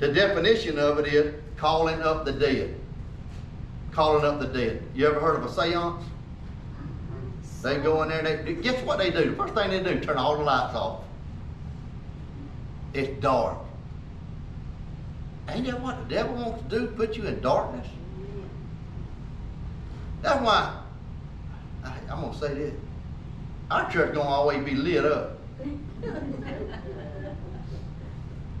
[0.00, 2.74] the definition of it is calling up the dead.
[3.92, 4.82] Calling up the dead.
[4.94, 6.04] You ever heard of a seance?
[7.62, 9.36] They go in there and they, guess what they do?
[9.36, 11.02] First thing they do, turn all the lights off.
[12.94, 13.58] It's dark.
[15.48, 16.86] Ain't that what the devil wants to do?
[16.88, 17.86] Put you in darkness?
[20.20, 20.78] That's why
[21.84, 22.74] I, I'm gonna say this.
[23.70, 25.38] Our church gonna always be lit up.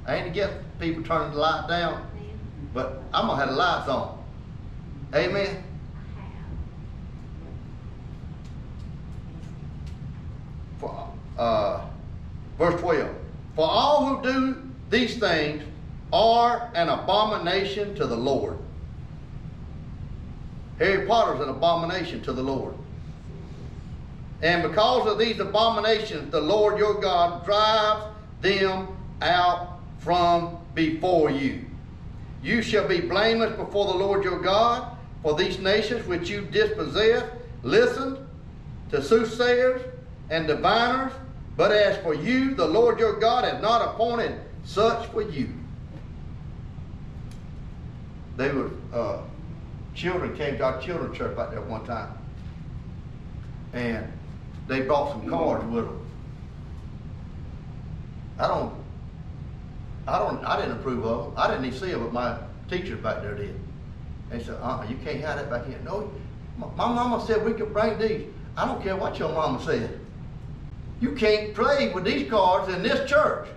[0.06, 2.06] I ain't to get people turning the light down,
[2.74, 4.18] but I'm gonna have the lights on.
[5.14, 5.62] Amen.
[10.80, 11.84] For, uh,
[12.58, 13.21] verse 12.
[13.54, 15.62] For all who do these things
[16.12, 18.58] are an abomination to the Lord.
[20.78, 22.74] Harry Potter's an abomination to the Lord.
[24.42, 28.04] And because of these abominations, the Lord your God drives
[28.40, 28.88] them
[29.20, 31.64] out from before you.
[32.42, 37.30] You shall be blameless before the Lord your God, for these nations which you dispossess
[37.62, 38.18] listened
[38.90, 39.80] to soothsayers
[40.28, 41.12] and diviners,
[41.56, 45.50] but as for you, the Lord your God has not appointed such for you.
[48.36, 49.22] They were, uh,
[49.94, 52.16] children came to our children's church back there one time.
[53.74, 54.10] And
[54.68, 56.06] they brought some cards with them.
[58.38, 58.74] I don't,
[60.06, 61.34] I don't, I didn't approve of them.
[61.36, 62.38] I didn't even see them, but my
[62.70, 63.58] teachers back there did.
[64.30, 65.78] They said, uh-uh, you can't have that back here.
[65.84, 66.10] No,
[66.56, 68.26] my mama said we could bring these.
[68.56, 70.00] I don't care what your mama said.
[71.02, 73.48] You can't play with these cards in this church.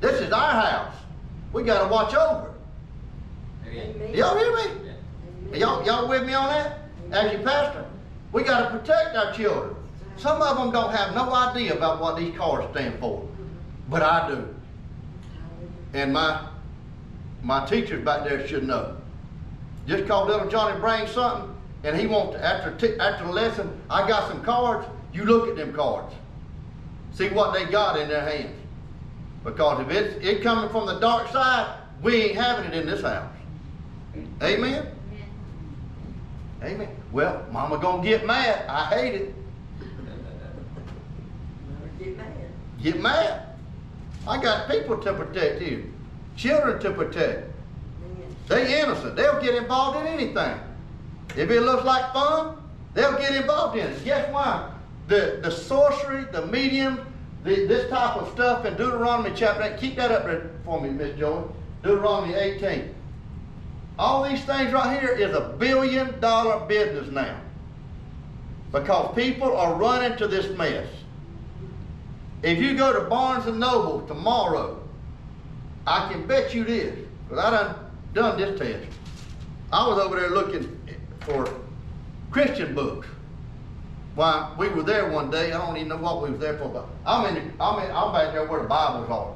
[0.00, 0.94] This is our house.
[1.54, 2.52] We gotta watch over.
[3.66, 3.94] Amen.
[3.96, 4.14] Amen.
[4.14, 4.62] Y'all hear me?
[4.62, 4.92] Yeah.
[5.48, 5.60] Amen.
[5.60, 6.80] Y'all, y'all with me on that?
[7.10, 7.86] As your pastor,
[8.32, 9.74] we got to protect our children.
[10.18, 13.26] Some of them don't have no idea about what these cards stand for,
[13.88, 14.54] but I do.
[15.94, 16.46] And my
[17.42, 18.96] my teachers back there should know.
[19.88, 23.70] Just cause little Johnny brings something, and he wants to, after, t- after the lesson,
[23.88, 26.12] I got some cards, you look at them cards.
[27.12, 28.58] See what they got in their hands.
[29.44, 33.02] Because if it's it coming from the dark side, we ain't having it in this
[33.02, 33.30] house.
[34.42, 34.42] Amen?
[34.42, 34.86] Amen.
[36.62, 36.88] Amen.
[37.12, 38.66] Well, mama gonna get mad.
[38.68, 39.34] I hate it.
[41.98, 42.26] Get mad.
[42.82, 43.46] Get mad.
[44.26, 45.84] I got people to protect here.
[46.36, 47.50] Children to protect.
[48.48, 49.14] They innocent.
[49.14, 50.58] They'll get involved in anything.
[51.36, 52.56] If it looks like fun,
[52.94, 54.04] they'll get involved in it.
[54.04, 54.73] Guess why?
[55.08, 57.06] The the sorcery, the medium,
[57.44, 60.90] the, this type of stuff in Deuteronomy chapter 8, keep that up there for me,
[60.90, 61.44] Miss Joey.
[61.82, 62.94] Deuteronomy 18.
[63.98, 67.38] All these things right here is a billion dollar business now.
[68.72, 70.88] Because people are running to this mess.
[72.42, 74.82] If you go to Barnes and Noble tomorrow,
[75.86, 76.98] I can bet you this,
[77.28, 77.76] because I done
[78.14, 78.88] done this test.
[79.72, 80.78] I was over there looking
[81.20, 81.48] for
[82.30, 83.06] Christian books.
[84.14, 86.68] Why, we were there one day, I don't even know what we was there for,
[86.68, 89.34] but I'm in, I'm in, I'm back there where the Bibles are.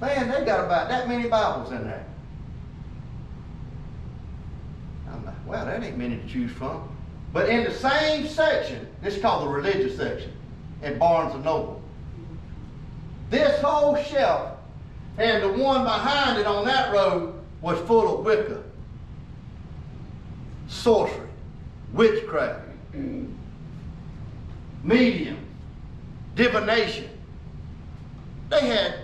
[0.00, 2.04] Man, they got about that many Bibles in there.
[5.10, 6.88] I'm like, wow, that ain't many to choose from.
[7.32, 10.32] But in the same section, this is called the religious section
[10.82, 11.82] at Barnes and Noble.
[13.30, 14.56] This whole shelf
[15.18, 18.62] and the one behind it on that row was full of Wicca,
[20.68, 21.28] sorcery,
[21.92, 22.71] witchcraft,
[24.82, 25.38] medium,
[26.34, 27.08] divination.
[28.50, 28.94] They had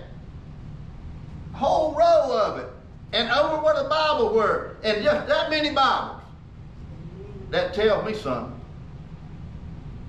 [1.53, 2.69] a whole row of it.
[3.11, 6.21] And over where the Bible were, and just that many Bibles.
[7.49, 8.53] That tells me something.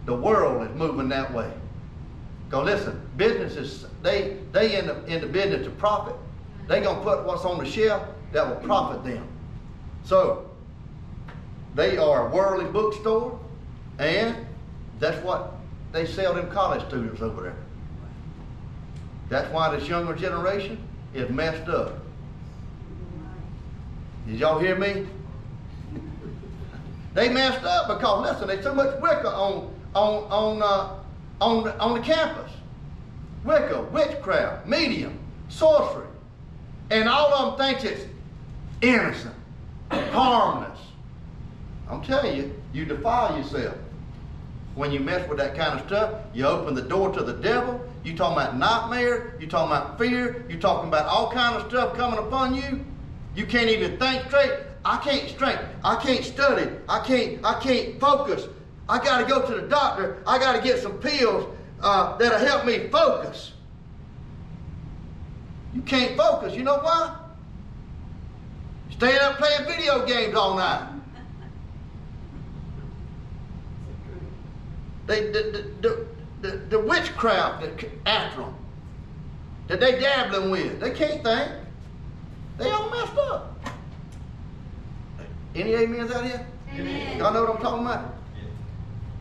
[0.05, 1.51] The world is moving that way.
[2.51, 6.15] Go listen, businesses they they in the in the business to profit.
[6.69, 8.03] They gonna put what's on the shelf
[8.33, 9.27] that will profit them.
[10.05, 10.51] So
[11.75, 13.40] they are worldly bookstore,
[14.01, 14.35] and
[14.99, 15.53] that's what
[15.93, 17.57] they sell them college students over there.
[19.29, 20.83] That's why this younger generation
[21.15, 21.99] is messed up.
[24.27, 25.07] Did y'all hear me?
[27.13, 30.95] They messed up because listen, there's so much Wicca on on on uh,
[31.41, 32.53] on on the campus.
[33.43, 36.07] Wicca, witchcraft, medium, sorcery,
[36.91, 38.07] and all of them thinks it's
[38.81, 39.35] innocent,
[39.91, 40.79] harmless.
[41.89, 43.75] I'm telling you, you defile yourself
[44.75, 46.15] when you mess with that kind of stuff.
[46.33, 47.81] You open the door to the devil.
[48.05, 49.37] You talking about nightmare.
[49.41, 50.45] You talking about fear.
[50.49, 52.85] You talking about all kind of stuff coming upon you.
[53.35, 54.53] You can't even think straight.
[54.85, 55.59] I can't straight.
[55.85, 56.71] I can't study.
[56.89, 57.45] I can't.
[57.45, 58.49] I can't focus.
[58.89, 60.23] I got to go to the doctor.
[60.27, 61.47] I got to get some pills
[61.81, 63.53] uh, that'll help me focus.
[65.75, 66.55] You can't focus.
[66.55, 67.17] You know why?
[68.91, 71.00] Staying up playing video games all night.
[75.07, 75.43] They, the,
[75.83, 76.07] the, the,
[76.43, 78.55] the, the witchcraft that c- after them,
[79.69, 81.51] that they dabbling with, they can't think.
[82.59, 83.59] They all messed up.
[85.55, 86.47] Any amens out here?
[86.75, 87.19] Amen.
[87.19, 88.15] Y'all know what I'm talking about?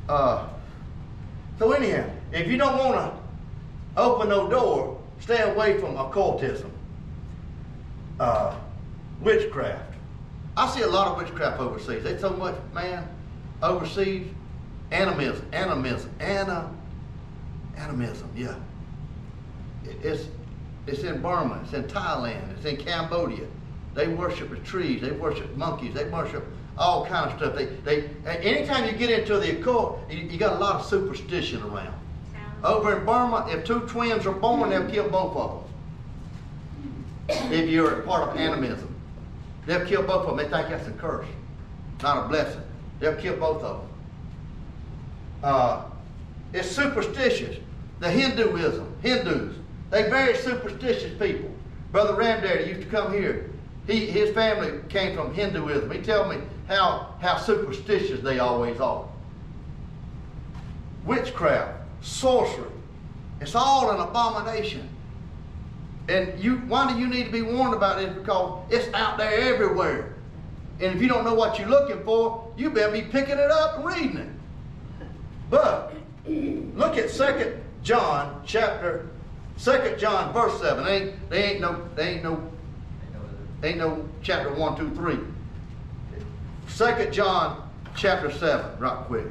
[0.07, 0.47] Uh,
[1.57, 6.71] so anyhow, if you don't want to open no door, stay away from occultism,
[8.19, 8.55] uh,
[9.21, 9.93] witchcraft.
[10.57, 12.03] I see a lot of witchcraft overseas.
[12.03, 13.07] There's so much, man,
[13.63, 14.27] overseas.
[14.91, 16.69] Animism, animism, ana,
[17.77, 18.55] animism, yeah.
[20.03, 20.27] It's,
[20.87, 23.45] it's in Burma, it's in Thailand, it's in Cambodia.
[23.93, 26.45] They worship the trees, they worship monkeys, they worship
[26.77, 27.55] all kind of stuff.
[27.55, 31.61] They, they, anytime you get into the occult, you, you got a lot of superstition
[31.63, 31.93] around.
[32.63, 35.63] Over in Burma, if two twins are born, they'll kill both of
[37.27, 37.51] them.
[37.53, 38.93] If you're a part of animism,
[39.65, 40.37] they'll kill both of them.
[40.37, 41.27] They think that's a curse,
[42.01, 42.61] not a blessing.
[42.99, 43.88] They'll kill both of them.
[45.43, 45.83] Uh,
[46.53, 47.57] it's superstitious.
[47.99, 49.55] The Hinduism, Hindus,
[49.89, 51.51] they very superstitious people.
[51.91, 53.49] Brother Ramdaddy used to come here.
[53.87, 55.89] He, his family came from Hinduism.
[55.91, 56.37] He told me
[56.67, 59.05] how, how superstitious they always are.
[61.05, 62.69] Witchcraft, sorcery,
[63.41, 64.87] it's all an abomination.
[66.07, 68.15] And you, why do you need to be warned about this?
[68.15, 70.15] Because it's out there everywhere.
[70.79, 73.77] And if you don't know what you're looking for, you better be picking it up
[73.77, 74.29] and reading it.
[75.49, 75.93] But
[76.25, 79.09] look at Second John chapter,
[79.57, 80.85] Second John verse seven.
[80.85, 82.51] They ain't, they ain't no, they ain't no,
[83.63, 85.19] ain't no chapter one, two, three.
[86.67, 89.25] Second John chapter seven, right quick.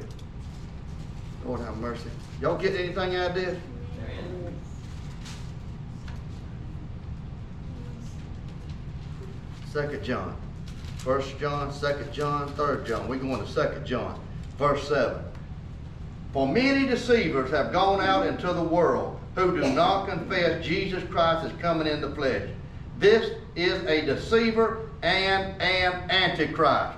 [1.45, 2.09] Lord have mercy.
[2.41, 3.57] Y'all get anything out of this?
[9.71, 10.35] Second John.
[10.97, 13.07] First John, Second John, Third John.
[13.07, 14.19] We're going to Second John,
[14.57, 15.23] verse seven.
[16.33, 21.45] For many deceivers have gone out into the world who do not confess Jesus Christ
[21.45, 22.47] is coming in the flesh.
[22.99, 26.97] This is a deceiver and an antichrist.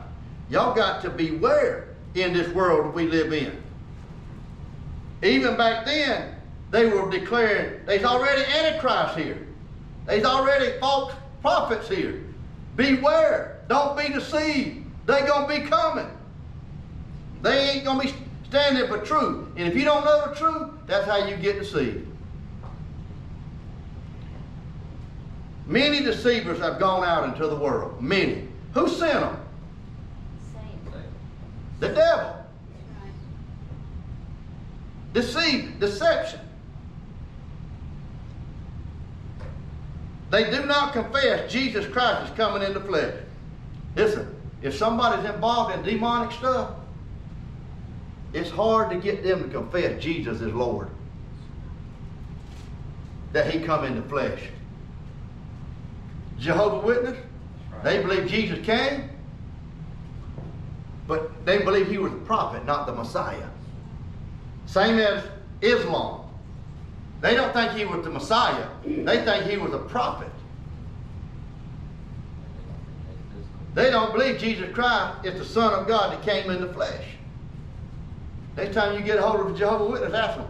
[0.49, 3.61] Y'all got to beware in this world we live in.
[5.23, 6.35] Even back then,
[6.71, 9.47] they were declaring there's already antichrist here.
[10.07, 12.23] There's already false prophets here.
[12.75, 13.59] Beware.
[13.69, 14.85] Don't be deceived.
[15.05, 16.09] They're going to be coming.
[17.41, 18.19] They ain't going to be
[18.51, 19.47] standing for truth.
[19.55, 22.05] And if you don't know the truth, that's how you get deceived.
[25.65, 28.03] Many deceivers have gone out into the world.
[28.03, 28.49] Many.
[28.73, 29.37] Who sent them?
[31.79, 32.45] The devil.
[35.13, 36.41] Deceive, deception.
[40.29, 43.15] They do not confess Jesus Christ is coming in the flesh.
[43.95, 46.71] Listen, if somebody's involved in demonic stuff,
[48.33, 50.89] it's hard to get them to confess Jesus is Lord.
[53.33, 54.41] That he come in the flesh.
[56.39, 57.17] Jehovah Witness,
[57.83, 59.09] they believe Jesus came,
[61.07, 63.47] but they believe he was the prophet, not the Messiah.
[64.65, 65.23] Same as
[65.61, 66.21] Islam.
[67.19, 68.67] They don't think he was the Messiah.
[68.83, 70.31] They think he was a prophet.
[73.73, 77.05] They don't believe Jesus Christ is the Son of God that came in the flesh.
[78.57, 80.47] Next time you get a hold of a Jehovah Witness, ask them.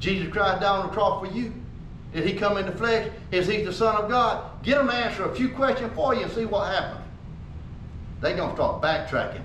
[0.00, 1.52] Jesus Christ died on the cross for you.
[2.12, 3.10] Did he come in the flesh?
[3.30, 4.62] Is he the Son of God?
[4.62, 7.04] Get them to answer a few questions for you and see what happens.
[8.20, 9.42] They're going to start backtracking.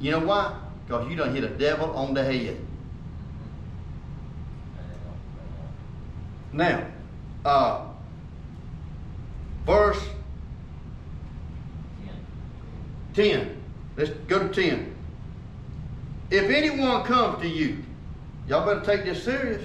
[0.00, 0.58] You know why?
[0.86, 2.58] Because you done hit a devil on the head.
[6.52, 6.86] Now,
[7.44, 7.86] uh,
[9.66, 10.02] verse
[13.14, 13.62] 10.
[13.96, 14.95] Let's go to 10.
[16.30, 17.82] If anyone comes to you,
[18.48, 19.62] y'all better take this serious.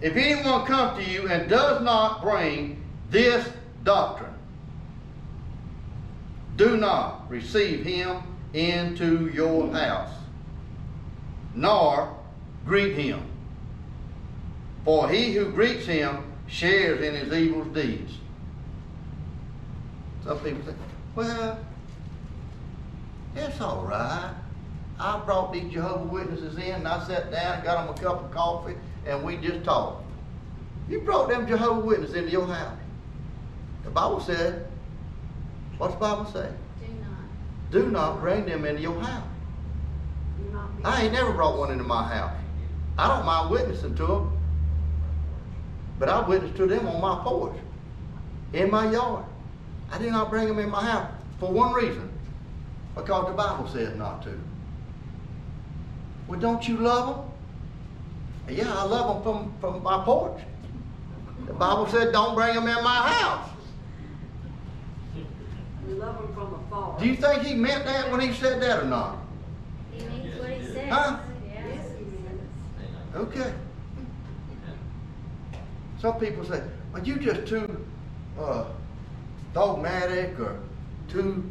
[0.00, 3.48] If anyone comes to you and does not bring this
[3.84, 4.32] doctrine,
[6.56, 8.22] do not receive him
[8.54, 10.12] into your house,
[11.54, 12.14] nor
[12.64, 13.22] greet him.
[14.84, 18.12] For he who greets him shares in his evil deeds.
[20.24, 20.74] Some people say,
[21.14, 21.58] well,
[23.34, 24.32] it's all right.
[24.98, 28.24] I brought these Jehovah Witnesses in and I sat down and got them a cup
[28.24, 28.74] of coffee
[29.06, 30.04] and we just talked.
[30.88, 32.78] You brought them Jehovah Witnesses into your house.
[33.84, 34.66] The Bible said,
[35.78, 36.50] what's the Bible say?
[36.80, 37.70] Do not.
[37.70, 39.28] Do not bring them into your house.
[40.84, 42.32] I ain't never brought one into my house.
[42.96, 44.38] I don't mind witnessing to them,
[45.98, 47.56] but I witnessed to them on my porch,
[48.52, 49.24] in my yard.
[49.90, 52.08] I did not bring them in my house for one reason,
[52.94, 54.38] because the Bible says not to.
[56.28, 57.16] Well, don't you love
[58.46, 58.56] them?
[58.56, 60.40] Yeah, I love them from, from my porch.
[61.46, 63.50] The Bible said don't bring them in my house.
[65.86, 66.98] We love them from afar.
[66.98, 69.18] Do you think he meant that when he said that or not?
[69.92, 70.88] He means what he says.
[70.90, 71.18] Huh?
[71.46, 71.64] Yes.
[71.68, 72.40] Yes, he means.
[73.14, 73.52] Okay.
[76.00, 76.62] Some people say,
[76.92, 77.86] well, you just too
[78.38, 78.64] uh,
[79.54, 80.58] dogmatic or
[81.08, 81.48] too.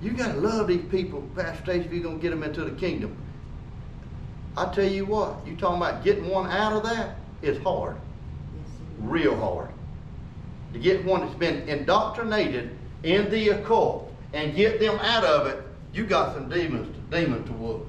[0.00, 2.64] You got to love these people, Pastor Stacey, if you're going to get them into
[2.64, 3.16] the kingdom.
[4.56, 8.66] I tell you what, you talking about getting one out of that is hard, Yes,
[8.78, 9.12] he means.
[9.12, 9.70] real hard.
[10.72, 15.62] To get one that's been indoctrinated in the occult and get them out of it,
[15.92, 17.86] you got some demons, to, demons to whoop.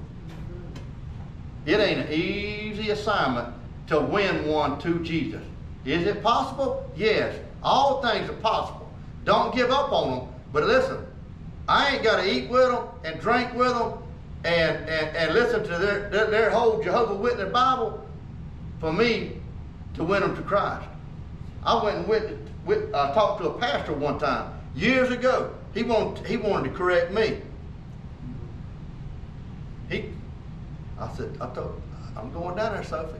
[1.66, 3.54] It ain't an easy assignment
[3.88, 5.42] to win one to Jesus.
[5.84, 6.90] Is it possible?
[6.96, 7.36] Yes.
[7.62, 8.90] All things are possible.
[9.24, 10.28] Don't give up on them.
[10.52, 11.06] But listen,
[11.68, 13.94] I ain't got to eat with them and drink with them
[14.44, 18.04] and, and, and listen to their, their, their whole Jehovah Witness Bible
[18.80, 19.40] for me
[19.94, 20.86] to win them to Christ.
[21.64, 25.52] I went and witnessed, with, uh, talked to a pastor one time years ago.
[25.74, 27.40] He wanted, he wanted to correct me.
[29.88, 30.10] He,
[30.98, 31.80] I said, I told,
[32.16, 33.18] I'm going down there, Sophie.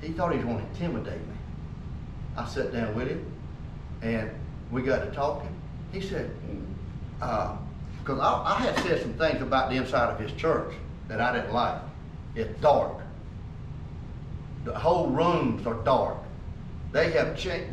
[0.00, 1.34] He thought he was going to intimidate me.
[2.36, 3.24] I sat down with him,
[4.02, 4.30] and
[4.70, 5.54] we got to talking.
[5.92, 6.30] He said,
[8.00, 10.74] because I, I had said some things about the inside of his church
[11.08, 11.80] that I didn't like.
[12.34, 12.92] It's dark.
[14.64, 16.16] The whole rooms are dark.
[16.92, 17.64] They have cha-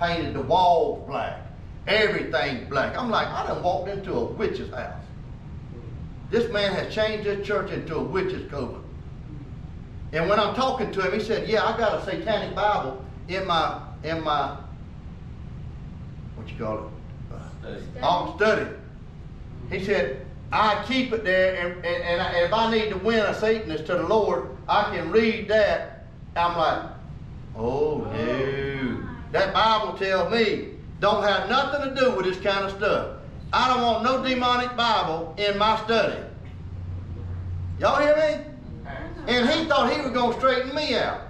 [0.00, 1.42] painted the walls black.
[1.86, 2.96] Everything black.
[2.96, 5.02] I'm like, I done walked into a witch's house.
[6.30, 8.82] This man has changed this church into a witch's coven.
[10.12, 13.46] And when I'm talking to him, he said, "Yeah, I got a satanic Bible in
[13.46, 14.56] my in my
[16.36, 17.34] what you call it?
[17.34, 18.00] Uh, Study.
[18.02, 18.66] on study.
[19.70, 23.34] He said, I keep it there, and, and, and if I need to win a
[23.34, 26.06] Satanist to the Lord, I can read that.
[26.36, 26.90] I'm like,
[27.56, 29.08] oh no.
[29.32, 30.68] That Bible tells me
[31.00, 33.16] don't have nothing to do with this kind of stuff.
[33.52, 36.18] I don't want no demonic Bible in my study.
[37.78, 38.44] Y'all hear me?
[39.26, 41.20] And he thought he was going to straighten me out.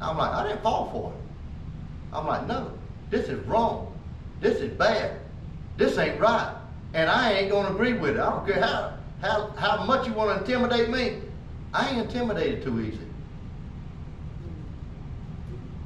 [0.00, 2.16] I'm like, I didn't fall for it.
[2.16, 2.72] I'm like, no,
[3.10, 3.92] this is wrong.
[4.40, 5.18] This is bad.
[5.76, 6.54] This ain't right.
[6.94, 8.20] And I ain't going to agree with it.
[8.20, 11.18] I don't care how, how, how much you want to intimidate me.
[11.74, 13.00] I ain't intimidated too easy.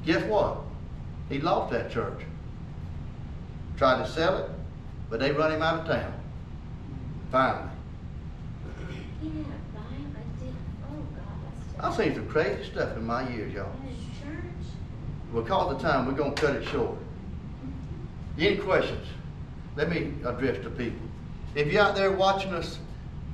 [0.04, 0.58] Guess what?
[1.30, 2.20] He lost that church.
[3.78, 4.50] Tried to sell it,
[5.08, 6.12] but they run him out of town.
[7.32, 7.70] Finally.
[9.22, 9.46] He had
[9.76, 10.54] I did,
[10.90, 11.06] oh
[11.78, 13.72] God, I've seen some crazy stuff in my years, y'all.
[14.22, 14.34] Church?
[15.34, 16.96] Because of time, we're gonna cut it short.
[18.38, 19.06] Any questions?
[19.78, 21.06] Let me address the people.
[21.54, 22.80] If you're out there watching us,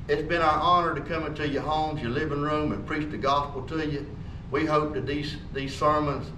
[0.09, 3.17] it's been our honor to come into your homes, your living room, and preach the
[3.17, 4.07] gospel to you.
[4.51, 6.31] We hope that these, these sermons,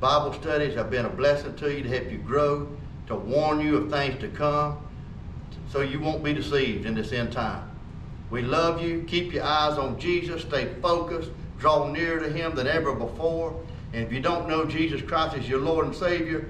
[0.00, 2.66] Bible studies have been a blessing to you to help you grow,
[3.08, 4.78] to warn you of things to come,
[5.68, 7.70] so you won't be deceived in this end time.
[8.30, 9.04] We love you.
[9.06, 10.40] Keep your eyes on Jesus.
[10.40, 11.30] Stay focused.
[11.58, 13.62] Draw nearer to Him than ever before.
[13.92, 16.48] And if you don't know Jesus Christ as your Lord and Savior,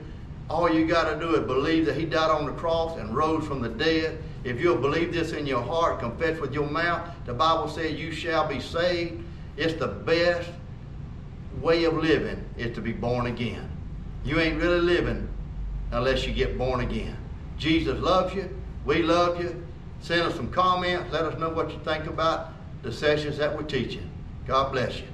[0.53, 3.47] all you got to do is believe that He died on the cross and rose
[3.47, 4.23] from the dead.
[4.45, 8.13] If you'll believe this in your heart, confess with your mouth, the Bible says you
[8.13, 9.25] shall be saved.
[9.57, 10.51] It's the best
[11.63, 13.67] way of living is to be born again.
[14.25, 15.27] You ain't really living
[15.91, 17.17] unless you get born again.
[17.57, 18.49] Jesus loves you.
[18.85, 19.65] We love you.
[20.01, 21.13] Send us some comments.
[21.13, 24.11] Let us know what you think about the sessions that we're teaching.
[24.47, 25.07] God bless you.